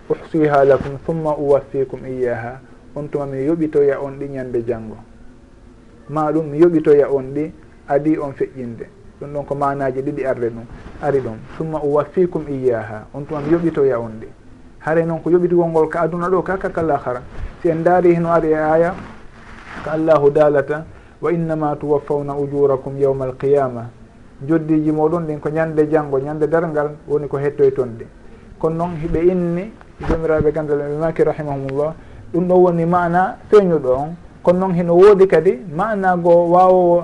uhsiha 0.10 0.66
lakum 0.66 0.98
thumma 1.06 1.36
uwaffikum 1.38 2.00
iyaha 2.08 2.60
on 2.96 3.08
tuma 3.10 3.26
mi 3.26 3.46
yoɓitoya 3.46 4.00
on 4.02 4.12
ɗi 4.20 4.28
ñande 4.30 4.64
janggo 4.66 4.98
ma 6.10 6.32
ɗum 6.32 6.46
mi 6.52 6.60
yoɓitoya 6.60 7.08
on 7.12 7.34
ɗi 7.34 7.52
adi 7.88 8.18
on 8.18 8.32
feƴƴinde. 8.34 8.86
Ɗum 9.22 9.34
ɗon 9.34 9.46
ko 9.46 9.56
manaji 9.56 10.02
ɗiɗi 10.02 10.26
arde 10.26 10.50
ɗum 10.50 10.66
ari 11.02 11.20
ɗum. 11.20 11.38
Summa 11.58 11.80
uwaffikum 11.84 12.44
iyaha 12.50 13.08
on 13.14 13.22
tuma 13.26 13.42
mi 13.42 13.52
yoɓitoya 13.52 14.00
on 14.00 14.20
ɗi. 14.22 14.28
Haare 14.80 15.06
noon 15.06 15.20
ko 15.22 15.30
yoɓitugol 15.30 15.68
ngol 15.70 15.88
ka 15.90 16.02
aduna 16.02 16.30
ɗo 16.30 16.42
ka 16.44 16.58
kakal'ahara 16.58 17.22
si 17.62 17.70
en 17.70 17.84
daari 17.84 18.14
heno 18.16 18.30
ari 18.32 18.50
e 18.52 18.56
aya 18.56 18.94
ko 19.84 19.90
allahu 19.90 20.30
daalata 20.32 20.86
wa 21.22 21.32
innama 21.32 21.76
tuwaffawna 21.76 22.36
ujurakum 22.38 22.98
yawma 22.98 23.26
alqiyama 23.26 23.90
joddiji 24.48 24.92
moɗon 24.92 25.26
ɗin 25.28 25.40
ko 25.40 25.50
ñande 25.50 25.88
janggo 25.90 26.20
ñande 26.20 26.48
dargal 26.48 26.92
woni 27.08 27.28
ko 27.28 27.38
hettoytonde 27.38 28.06
kono 28.60 28.76
noon 28.76 28.96
hiɓe 29.02 29.20
inni 29.32 29.72
jomiraɓe 30.10 30.52
gandal 30.52 30.78
ɓe 30.80 30.98
maki 31.00 31.24
rahimahumullah 31.24 31.94
ɗum 32.34 32.48
ɗo 32.48 32.56
woni 32.56 32.86
mana 32.86 33.38
feeñuɗo 33.50 33.90
on. 33.94 34.16
Kono 34.44 34.60
noon 34.60 34.74
hino 34.76 34.94
woodi 34.96 35.28
kadi 35.28 35.60
mana 35.76 36.16
goo 36.18 36.50
wawowo 36.52 37.04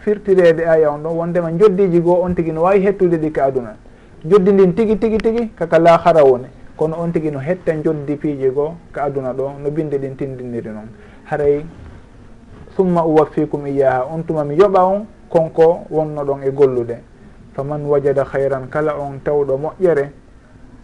firtirede 0.00 0.64
aya 0.68 0.90
on 0.90 0.98
ɗon 1.02 1.16
wondema 1.16 1.50
joddiji 1.52 2.00
goo 2.00 2.22
on 2.22 2.34
tigui 2.34 2.52
no 2.52 2.62
wawi 2.62 2.80
hettude 2.84 3.16
ɗi 3.18 3.30
ka 3.32 3.44
aduna. 3.44 3.76
Joddi 4.24 4.52
ndin 4.52 4.72
tigui 4.74 4.96
tigui 4.98 5.18
tigui 5.18 5.48
kaka 5.56 5.78
lahara 5.78 6.22
woni. 6.24 6.46
Kono 6.76 6.96
on 6.98 7.10
tigui 7.12 7.30
no 7.30 7.38
hetta 7.38 7.72
joddi 7.82 8.16
piiji 8.16 8.50
goo 8.50 8.74
ka 8.92 9.04
aduna 9.04 9.32
ɗo 9.32 9.50
no 9.62 9.70
binde 9.70 9.98
ɗin 9.98 10.16
tindiniri 10.16 10.70
noon. 10.70 10.88
Haray 11.24 11.64
summa 12.76 13.04
uwaffikum 13.04 13.66
iyaha 13.66 14.04
on 14.12 14.22
tuma 14.24 14.44
mi 14.44 14.54
yoɓa 14.56 14.80
on 14.84 15.06
konko 15.30 15.86
wonno 15.90 16.22
ɗon 16.24 16.42
e 16.44 16.50
gollude. 16.50 16.96
Faman 17.54 17.84
wajada 17.88 18.24
hayran 18.24 18.68
kala 18.68 18.94
on 19.00 19.18
tawɗo 19.24 19.56
moƴƴere 19.56 20.10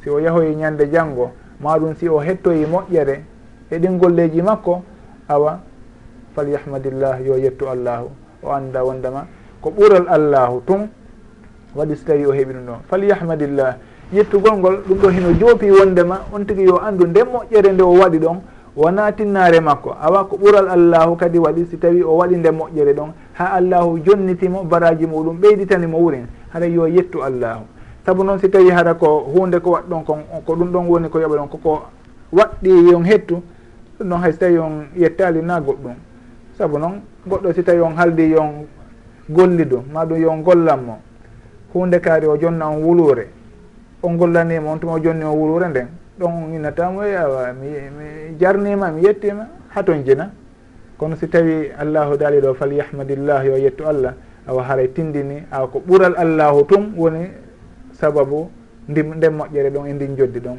si 0.03 0.09
o 0.11 0.19
yahoyi 0.19 0.57
ñande 0.57 0.89
janngo 0.91 1.31
maɗum 1.61 1.95
si 1.97 2.09
o 2.09 2.19
hettoyi 2.19 2.65
moƴƴere 2.67 3.21
e 3.71 3.79
ɗin 3.79 3.99
golleji 3.99 4.43
makko 4.43 4.83
awa 5.29 5.61
falyahmadillah 6.35 7.21
yo 7.27 7.37
yettu 7.37 7.69
allahu. 7.69 8.09
O 8.43 8.51
anda 8.51 8.83
wondema 8.85 9.27
ko 9.61 9.71
ɓural 9.71 10.09
allahu 10.09 10.63
tun 10.67 10.89
waɗi 11.77 11.97
so 11.97 12.05
tawi 12.07 12.25
o 12.27 12.33
heeɓi 12.33 12.53
ɗum 12.55 12.67
ɗon. 12.67 12.81
Falyahmadillah 12.89 13.77
yettugol 14.13 14.57
ngol 14.59 14.77
ɗum 14.89 14.99
ɗo 14.99 15.09
hino 15.11 15.33
joopi 15.39 15.71
wondema 15.71 16.21
on 16.33 16.45
tigui 16.47 16.65
yo 16.65 16.79
andu 16.81 17.07
nde 17.07 17.21
moƴƴere 17.25 17.73
nde 17.73 17.83
o 17.83 17.93
waɗi 18.01 18.19
ɗon 18.19 18.41
wona 18.77 19.13
tinnare 19.13 19.61
makko 19.61 19.97
awa 20.01 20.25
ko 20.25 20.37
ɓural 20.37 20.69
allahu 20.69 21.17
kadi 21.17 21.39
waɗi 21.39 21.67
si 21.71 21.77
tawi 21.77 22.03
o 22.03 22.17
waɗi 22.17 22.37
nde 22.37 22.51
moƴƴere 22.51 22.93
ɗon 22.95 23.13
ha 23.35 23.53
allahu 23.53 23.99
jonnitimo 23.99 24.65
baraji 24.65 25.07
muɗum 25.07 25.37
ɓeyditanimo 25.41 25.99
wuren 25.99 26.27
haɗa 26.53 26.67
yo 26.67 26.87
yettu 26.87 27.23
allahu. 27.23 27.65
Saabu 28.07 28.25
noon 28.25 28.39
si 28.39 28.49
tawi 28.49 28.71
hara 28.71 28.95
ko 28.95 29.31
hunde 29.35 29.61
ko 29.61 29.71
waɗɗon 29.71 30.05
kon 30.05 30.19
ko 30.47 30.55
ɗum 30.55 30.73
ɗon 30.73 30.87
woni 30.89 31.09
ko 31.09 31.19
yoɓa 31.21 31.37
ɗon 31.37 31.49
koko 31.49 31.83
waɗɗi 32.33 32.91
yon 32.91 33.05
hettu 33.05 33.43
ɗum 33.99 34.09
ɗon 34.09 34.21
hay 34.21 34.33
so 34.33 34.39
tawi 34.39 34.59
on 34.59 34.87
yettali 34.97 35.43
na 35.43 35.61
goɗɗum. 35.61 35.95
Saabu 36.59 36.79
noon 36.79 37.01
goɗɗo 37.29 37.53
si 37.55 37.63
tawi 37.63 37.81
on 37.81 37.95
haaldi 37.97 38.31
yon 38.31 38.67
gollidu 39.29 39.83
maɗum 39.93 40.19
yon 40.19 40.43
gollanmo 40.43 40.99
hunde 41.75 42.01
kaari 42.01 42.27
o 42.27 42.37
jonna 42.37 42.69
on 42.69 42.83
wulure 42.83 43.27
on 44.03 44.17
gollanima 44.17 44.71
on 44.71 44.79
tuma 44.79 44.95
o 44.95 44.99
jonni 44.99 45.25
o 45.25 45.33
wulure 45.33 45.69
nden 45.69 45.89
ɗon 46.19 46.55
innatamo 46.55 47.03
e 47.05 47.15
awa 47.17 47.53
mi 47.53 47.69
mi 47.69 48.37
jarnima 48.39 48.91
mi 48.91 49.03
yettima 49.05 49.49
haton 49.75 50.05
jina 50.05 50.31
kono 50.97 51.17
si 51.17 51.29
tawi 51.29 51.71
allahu 51.79 52.17
daali 52.17 52.41
ɗo 52.41 52.55
falyahmadillahi 52.55 53.47
yo 53.49 53.57
yettu 53.57 53.85
allah 53.87 54.15
awa 54.47 54.63
haray 54.63 54.89
tindini 54.93 55.43
awa 55.51 55.69
ko 55.69 55.83
ɓural 55.87 56.15
allahu 56.17 56.65
tum 56.67 56.93
woni 56.97 57.29
sababu 57.93 58.51
ndi 58.89 59.03
nden 59.03 59.33
moƴƴere 59.39 59.71
ɗon 59.71 59.87
e 59.87 59.93
ndin 59.93 60.17
joddi 60.17 60.41
ɗon. 60.41 60.59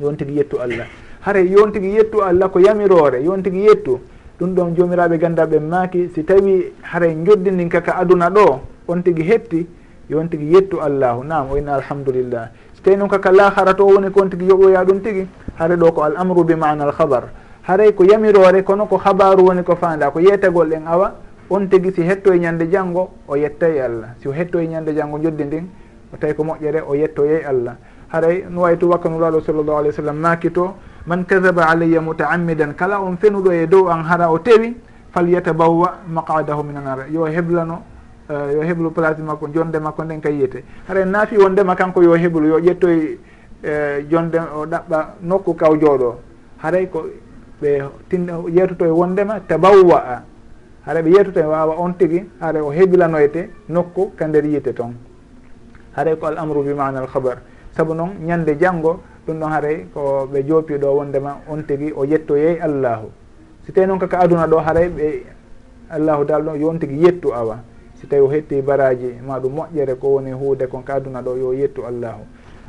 Yon 0.00 0.16
tigui 0.16 0.36
yettu 0.36 0.58
allah. 0.60 0.86
Haray 1.20 1.46
yon 1.48 1.70
tigui 1.72 1.94
yettu 1.94 2.20
allah 2.22 2.50
ko 2.50 2.58
yamirore 2.58 3.22
yon 3.22 3.42
tigui 3.42 3.62
yettu 3.68 4.00
ɗum 4.40 4.54
ɗon 4.54 4.74
jomiraɓe 4.76 5.18
gandaɓe 5.18 5.58
maaki. 5.60 6.10
Si 6.14 6.24
tawi 6.24 6.72
haray 6.82 7.14
joddinin 7.24 7.68
kaka 7.68 7.92
aduna 7.96 8.28
ɗo 8.30 8.60
on 8.88 9.02
tigui 9.02 9.22
hetti 9.24 9.66
yon 10.10 10.28
tigui 10.28 10.52
yettu 10.54 10.80
allahu. 10.80 11.22
Nam 11.24 11.50
o 11.52 11.56
inna 11.56 11.74
alhamdulillah. 11.74 12.50
tawi 12.84 12.96
noon 12.96 13.08
kaka 13.08 13.32
lahara 13.32 13.74
to 13.74 13.84
woni 13.86 14.10
kon 14.10 14.28
tigui 14.28 14.46
yoɓoya 14.48 14.84
ɗum 14.84 15.00
tigui 15.00 15.26
haare 15.58 15.76
ɗo 15.76 15.92
ko 15.92 16.02
al 16.02 16.16
amru 16.16 16.44
bi 16.44 16.54
mana 16.54 16.84
al 16.84 16.92
habar 16.92 17.24
haray 17.62 17.92
ko 17.94 18.04
yamirore 18.04 18.62
kono 18.62 18.86
ko 18.86 18.96
habaru 18.98 19.44
woni 19.48 19.62
ko 19.64 19.74
fanda 19.76 20.10
ko 20.10 20.20
yeetagol 20.20 20.68
ɗen 20.68 20.86
awa 20.86 21.14
on 21.50 21.66
tigui 21.68 21.92
si 21.92 22.02
hetto 22.02 22.32
e 22.32 22.38
ñande 22.38 22.68
janggo 22.70 23.10
o 23.28 23.36
yettay 23.36 23.80
allah. 23.80 24.14
Si 24.20 24.28
o 24.28 24.32
hetto 24.32 24.58
e 24.58 24.66
ñande 24.68 24.94
janggo 24.94 25.18
joddi 25.18 25.44
ndin 25.44 25.66
o 26.12 26.16
tawi 26.16 26.34
ko 26.34 26.44
moƴƴere 26.44 26.82
o 26.86 26.94
yettoyey 26.94 27.44
allah. 27.44 27.76
Haray 28.12 28.44
no 28.50 28.60
way 28.62 28.76
to 28.76 28.86
wakkanulaɗo 28.88 29.40
sallllahu 29.40 29.78
alih 29.78 29.90
w 29.90 29.96
sallam 29.96 30.16
makito 30.20 30.74
man 31.06 31.24
kadaba 31.24 31.68
alayya 31.68 32.00
mutaammidan 32.00 32.74
kala 32.76 33.00
on 33.00 33.16
fenuɗo 33.16 33.50
e 33.52 33.66
dow 33.66 33.88
an 33.88 34.04
hara 34.04 34.30
o 34.30 34.38
tewi 34.38 34.76
falyatabawa 35.12 36.00
maqadahu 36.08 36.62
minan 36.64 36.86
ara 36.86 37.04
yo 37.10 37.24
heblano 37.26 37.82
Eh, 38.30 38.52
yo 38.54 38.62
heɓlu 38.62 38.90
place 38.90 39.20
makko 39.22 39.48
jonde 39.52 39.78
makko 39.78 40.04
nden 40.04 40.20
ka 40.20 40.30
yiyete. 40.30 40.64
Hara 40.88 41.00
en 41.02 41.10
naafi 41.10 41.36
wondema 41.36 41.74
kanko 41.76 42.02
yo 42.02 42.14
heɓlu 42.16 42.46
yo 42.46 42.58
ƴettoy 42.58 43.18
eh, 43.62 44.06
jonde 44.10 44.38
o 44.56 44.64
ɗaɓɓa 44.66 45.06
nokku 45.22 45.54
kaw 45.54 45.76
jooɗo. 45.76 46.14
Haray 46.62 46.86
ko 46.88 47.04
ɓe 47.60 47.82
tin 48.08 48.26
yeetoto 48.48 48.84
e 48.86 48.88
wondema 48.90 49.34
a 49.34 50.22
haɗa 50.86 51.02
ɓe 51.02 51.10
yeetoto 51.10 51.40
e 51.40 51.44
wawa 51.44 51.74
on 51.78 51.92
tigui 51.98 52.24
haɗa 52.40 52.62
o 52.64 52.70
heɓilanoyte 52.72 53.48
nokku 53.68 54.12
ka 54.16 54.26
nder 54.26 54.44
yiite 54.46 54.72
toon 54.74 54.94
haray 55.96 56.16
ko 56.16 56.26
al 56.26 56.38
amru 56.38 56.62
bi 56.62 56.72
mana 56.74 57.00
al 57.00 57.08
habar 57.14 57.38
saabu 57.76 57.94
noon 57.94 58.10
ñande 58.24 58.56
janggo 58.58 59.00
ɗum 59.26 59.38
ɗon 59.40 59.50
haray 59.52 59.86
ko 59.94 60.26
ɓe 60.32 60.42
joopiɗo 60.48 60.86
wondema 60.96 61.40
on 61.48 61.62
tigui 61.62 61.92
o 61.96 62.04
yettoyey 62.04 62.58
allahu. 62.60 63.08
Si 63.66 63.72
tawi 63.72 63.86
noon 63.86 63.98
kaka 63.98 64.18
aduna 64.20 64.46
ɗo 64.46 64.56
haray 64.60 64.88
ɓe 64.88 65.22
allahu 65.90 66.24
dal 66.24 66.42
ɗon 66.42 66.56
yon 66.60 66.78
tigui 66.78 66.98
yettu 67.04 67.32
awa. 67.32 67.58
si 68.04 68.10
tawi 68.10 68.22
o 68.22 68.28
hetti 68.28 68.60
baraji 68.62 69.14
ma 69.26 69.38
ɗum 69.38 69.52
moƴƴere 69.54 69.94
ko 69.98 70.08
woni 70.08 70.32
huude 70.32 70.66
kon 70.66 70.82
ka 70.82 70.94
aduna 70.94 71.22
ɗo 71.22 71.36
yo 71.38 71.52
yettu 71.54 71.86
allahu. 71.86 72.20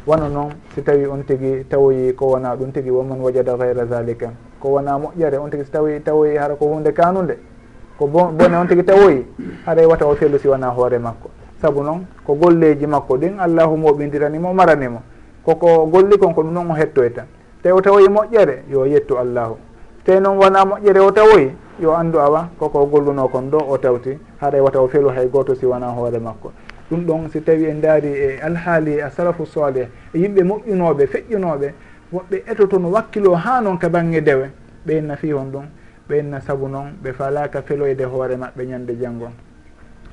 Wano 0.08 0.30
noon 0.30 0.52
si 0.74 0.82
tawi 0.82 1.06
on 1.06 1.24
tigui 1.24 1.65
tawoyi 1.67 2.13
ko 2.15 2.28
wona 2.28 2.56
ɗum 2.56 2.71
tigui 2.71 2.91
woman 2.91 3.19
wajada 3.19 3.58
gayra 3.58 3.86
zalika. 3.86 4.32
Ko 4.60 4.69
wona 4.69 4.98
moƴƴere 4.98 5.38
on 5.38 5.50
tigui 5.50 5.65
so 5.65 5.71
tawi 5.71 6.00
tawoyi 6.00 6.38
hara 6.38 6.56
ko 6.56 6.65
hunde 6.67 6.93
kanude 6.93 7.38
ko 7.98 8.08
bone 8.08 8.56
on 8.56 8.67
tigui 8.67 8.84
tawoyi 8.84 9.26
haray 9.65 9.84
e 9.84 9.88
wata 9.88 10.06
o 10.08 10.15
fellu 10.15 10.39
si 10.39 10.48
wona 10.48 10.69
hoore 10.69 11.00
makko. 11.00 11.30
Saabu 11.62 11.84
noon 11.84 12.06
ko 12.26 12.36
golleji 12.36 12.88
makko 12.88 13.17
ɗin 13.17 13.39
allahu 13.39 13.76
moɓidiranimo 13.78 14.54
maranimo. 14.54 15.02
Koko 15.43 15.86
golli 15.88 16.17
kon 16.17 16.34
ko 16.34 16.43
ɗum 16.43 16.54
noon 16.54 16.71
o 16.71 16.74
hettoyta. 16.74 17.26
Tawi 17.62 17.74
o 17.78 17.82
tawoyi 17.82 18.08
moƴƴere 18.08 18.63
yo 18.69 18.86
yettu 18.86 19.17
allahu. 19.17 19.58
te 20.06 20.20
noon 20.20 20.38
wona 20.38 20.63
moƴƴere 20.65 21.00
o 21.00 21.12
tawoy? 21.12 21.52
Yo 21.80 21.96
anndu 21.96 22.20
awa 22.20 22.50
koko 22.60 22.86
golluno 22.86 23.28
kon 23.28 23.50
ɗo 23.50 23.58
o 23.68 23.78
tawti. 23.78 24.18
Haɗa 24.39 24.58
e 24.58 24.62
wata 24.62 24.80
o 24.82 24.88
felu 24.88 25.10
hay 25.10 25.26
e 25.26 25.30
goto 25.30 25.56
si 25.56 25.65
wona 25.65 25.88
hoore 25.88 26.20
makko. 26.20 26.52
Ɗum 26.91 27.06
ɗon 27.06 27.30
si 27.32 27.41
tawi 27.41 27.65
en 27.65 27.82
daari 27.82 28.08
e 28.08 28.39
alhaali 28.41 29.02
a 29.02 29.10
salafu 29.10 29.46
soleh 29.46 29.88
e 30.13 30.18
yimɓe 30.20 30.44
moƴƴunoɓe 30.44 31.08
feƴƴunoɓe 31.08 31.74
woɓɓe 32.13 32.44
etotono 32.52 32.89
wakkilo 32.91 33.34
ha 33.36 33.62
noon 33.62 33.78
ka 33.80 33.89
bangge 33.89 34.22
dewe 34.22 34.52
ɓeyenna 34.86 35.15
fi 35.18 35.32
hon 35.32 35.52
ɗum 35.52 35.65
ɓeyenna 36.08 36.39
saabu 36.39 36.68
noon 36.68 36.94
ɓe 37.04 37.12
falaka 37.13 37.62
feloyde 37.63 38.04
hoore 38.06 38.36
maɓɓe 38.38 38.65
ñande 38.68 38.96
janggo 39.02 39.28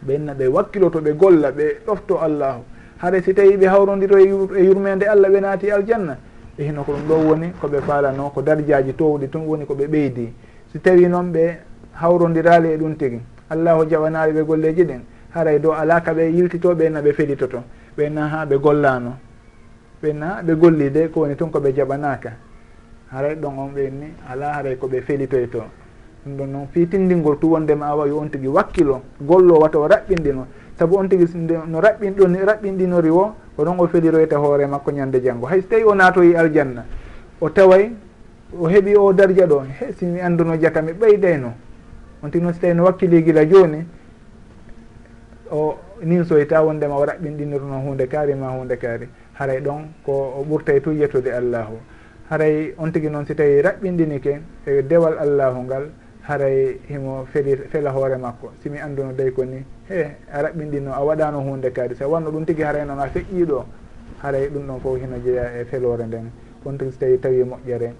ɓeyenna 0.07 0.33
ɓe 0.35 0.47
wakkilo 0.49 0.89
to 0.91 1.01
ɓe 1.01 1.13
golla 1.13 1.51
ɓe 1.53 1.85
ɗofto 1.87 2.19
allahu. 2.19 2.63
Haɗa 3.03 3.23
si 3.23 3.35
tawi 3.35 3.57
ɓe 3.57 3.67
hawrodiro 3.69 4.17
e, 4.19 4.23
e 4.59 4.65
yurmede 4.65 5.05
allah 5.07 5.29
ɓe 5.29 5.41
naati 5.41 5.71
aljanna. 5.71 6.17
e 6.59 6.65
hino 6.65 6.85
ko 6.85 6.93
ɗum 6.93 7.07
ɗo 7.09 7.15
woni 7.29 7.53
koɓe 7.61 7.81
falano 7.83 8.31
ko 8.31 8.43
dardiaji 8.43 8.93
towɗi 8.95 9.29
tun 9.29 9.47
woni 9.47 9.65
koɓe 9.65 9.87
ɓeydi. 9.87 10.33
Si 10.73 10.79
tawi 10.81 11.09
noon 11.09 11.33
ɓe 11.33 11.57
hawrodirali 11.95 12.69
e 12.73 12.77
ɗum 12.77 12.97
tigi 12.97 13.21
allahu 13.51 13.85
jaɓanari 13.89 14.33
ɓe 14.33 14.43
golleji 14.45 14.85
ɗin 14.85 15.01
haray 15.35 15.59
dow 15.59 15.73
alaka 15.73 16.13
ɓe 16.15 16.31
yiltito 16.33 16.75
ɓenna 16.75 17.01
ɓe 17.03 17.13
felitoto 17.13 17.63
ɓenna 17.97 18.29
ha 18.29 18.47
ɓe 18.47 18.57
gollano 18.59 19.17
ɓenna 20.03 20.27
ha 20.27 20.43
ɓe 20.43 20.55
golli 20.55 20.91
de 20.91 21.09
ko 21.09 21.21
woni 21.21 21.37
tun 21.37 21.51
koɓe 21.51 21.73
jaɓanaka 21.75 22.31
haray 23.13 23.35
ɗon 23.37 23.59
on 23.59 23.69
ɓenni 23.75 24.07
ala 24.31 24.53
haray 24.55 24.77
koɓe 24.77 25.01
felitoy 25.03 25.49
to 25.49 25.63
ɗum 26.25 26.37
ɗon 26.37 26.47
noon 26.51 26.67
fitindingol 26.73 27.39
tuwondema 27.39 27.87
a 27.87 27.97
wawi 27.97 28.11
on 28.13 28.29
tigui 28.31 28.49
wakkilo 28.49 29.03
gollo 29.21 29.59
wata 29.61 29.79
o 29.79 29.87
raɓɓinɗino 29.89 30.47
saabu 30.79 30.97
on 30.97 31.09
tigui 31.09 31.27
no 31.69 31.81
raɓɓinɗo 31.81 32.45
raɓɓinɗinori 32.45 33.11
wo 33.11 33.35
ko 33.57 33.65
noon 33.65 33.81
o 33.81 33.87
feliroyta 33.87 34.37
hoore 34.39 34.67
makko 34.67 34.91
ñande 34.91 35.21
janngo. 35.23 35.47
Hay 35.47 35.61
so 35.63 35.69
tawi 35.69 35.85
o 35.85 35.95
naatoyi 35.95 36.33
e 36.33 36.37
aljanna 36.37 36.85
o 37.41 37.49
taway 37.51 37.91
o 38.59 38.69
heeɓi 38.69 38.97
o 38.97 39.13
dardia 39.13 39.47
ɗo 39.47 39.63
he 39.81 39.93
simi 39.93 40.21
anduno 40.21 40.57
jaka 40.57 40.83
mi 40.83 40.93
ɓeydayno 40.93 41.53
on 42.23 42.31
tigi 42.31 42.43
noon 42.45 42.55
so 42.55 42.61
tawi 42.61 42.75
no 42.75 42.85
wakkili 42.85 43.23
gila 43.23 43.45
jooni 43.47 43.87
o 45.51 45.77
nin 46.03 46.25
soyta 46.25 46.61
e 46.61 46.65
wondema 46.65 46.97
o 46.97 47.05
raɓɓinɗinirno 47.05 47.81
hunde 47.85 48.07
kaari 48.09 48.35
ma 48.35 48.49
hunde 48.51 48.77
kaari. 48.79 49.09
Haray 49.35 49.61
ɗon 49.61 49.89
ko 50.05 50.13
o 50.39 50.45
ɓurtay 50.49 50.77
e 50.77 50.81
tujjatude 50.81 51.29
allahu. 51.33 51.77
Haray 52.31 52.75
on 52.79 52.91
tigi 52.93 53.09
noon 53.11 53.27
si 53.27 53.35
tawi 53.35 53.61
raɓɓinɗinike 53.63 54.41
e 54.67 54.83
dewal 54.83 55.19
allahu 55.19 55.63
ngal 55.65 55.91
haray 56.23 56.79
himo 56.89 57.27
feli 57.33 57.57
fela 57.71 57.91
hoore 57.91 58.17
makko. 58.17 58.53
Simi 58.63 58.79
anduno 58.79 59.13
day 59.13 59.31
ko 59.33 59.45
ni 59.45 59.65
he 59.89 60.01
a 60.31 60.43
raɓɓinɗino 60.43 60.93
a 60.93 61.01
waɗano 61.05 61.41
hunde 61.43 61.73
kadi 61.73 61.95
so 61.95 62.09
wanno 62.09 62.31
ɗum 62.31 62.45
tigui 62.45 62.65
haray 62.65 62.85
noon 62.85 62.99
a 62.99 63.09
feƴƴiɗo 63.09 63.65
haray 64.23 64.49
ɗum 64.49 64.67
ɗon 64.67 64.81
foof 64.81 65.01
hino 65.01 65.19
jeeya 65.19 65.61
e 65.61 65.65
felore 65.65 66.07
nden. 66.07 66.31
On 66.65 66.77
tigui 66.79 66.93
so 66.93 66.99
tawi 66.99 67.19
tawi 67.19 67.41
e 67.41 67.45
moƴƴere. 67.45 67.93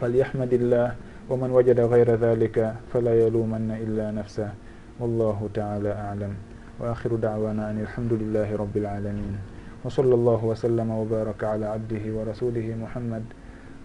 Falyahmadillah 0.00 0.94
wa 1.28 1.36
man 1.36 1.50
wajada 1.52 1.86
gayra 1.88 2.16
dhalika 2.16 2.76
fala 2.88 3.10
yalumanna 3.14 3.78
illa 3.78 4.12
nafsa 4.12 4.54
wallahu 4.98 5.48
taala 5.52 6.10
alam. 6.10 6.34
Wa 6.80 6.92
akhiru 6.94 7.18
dawana 7.20 7.68
an 7.70 7.84
alhamdulillahi 7.84 8.56
rabbil 8.56 8.86
alamin 8.86 9.36
wa 9.84 9.90
sall 9.90 10.06
llahu 10.08 10.48
wa 10.48 10.54
sallama 10.54 10.94
wa 10.96 11.04
baraka 11.04 11.52
ala 11.52 11.76
abdihi 11.76 12.10
wa 12.10 12.24
rasulihi 12.24 12.74
muhammad 12.74 13.22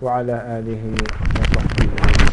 wa 0.02 0.18
ala 0.18 0.58
alihi 0.58 0.96
wa 0.96 1.44
sahbihi. 1.54 2.29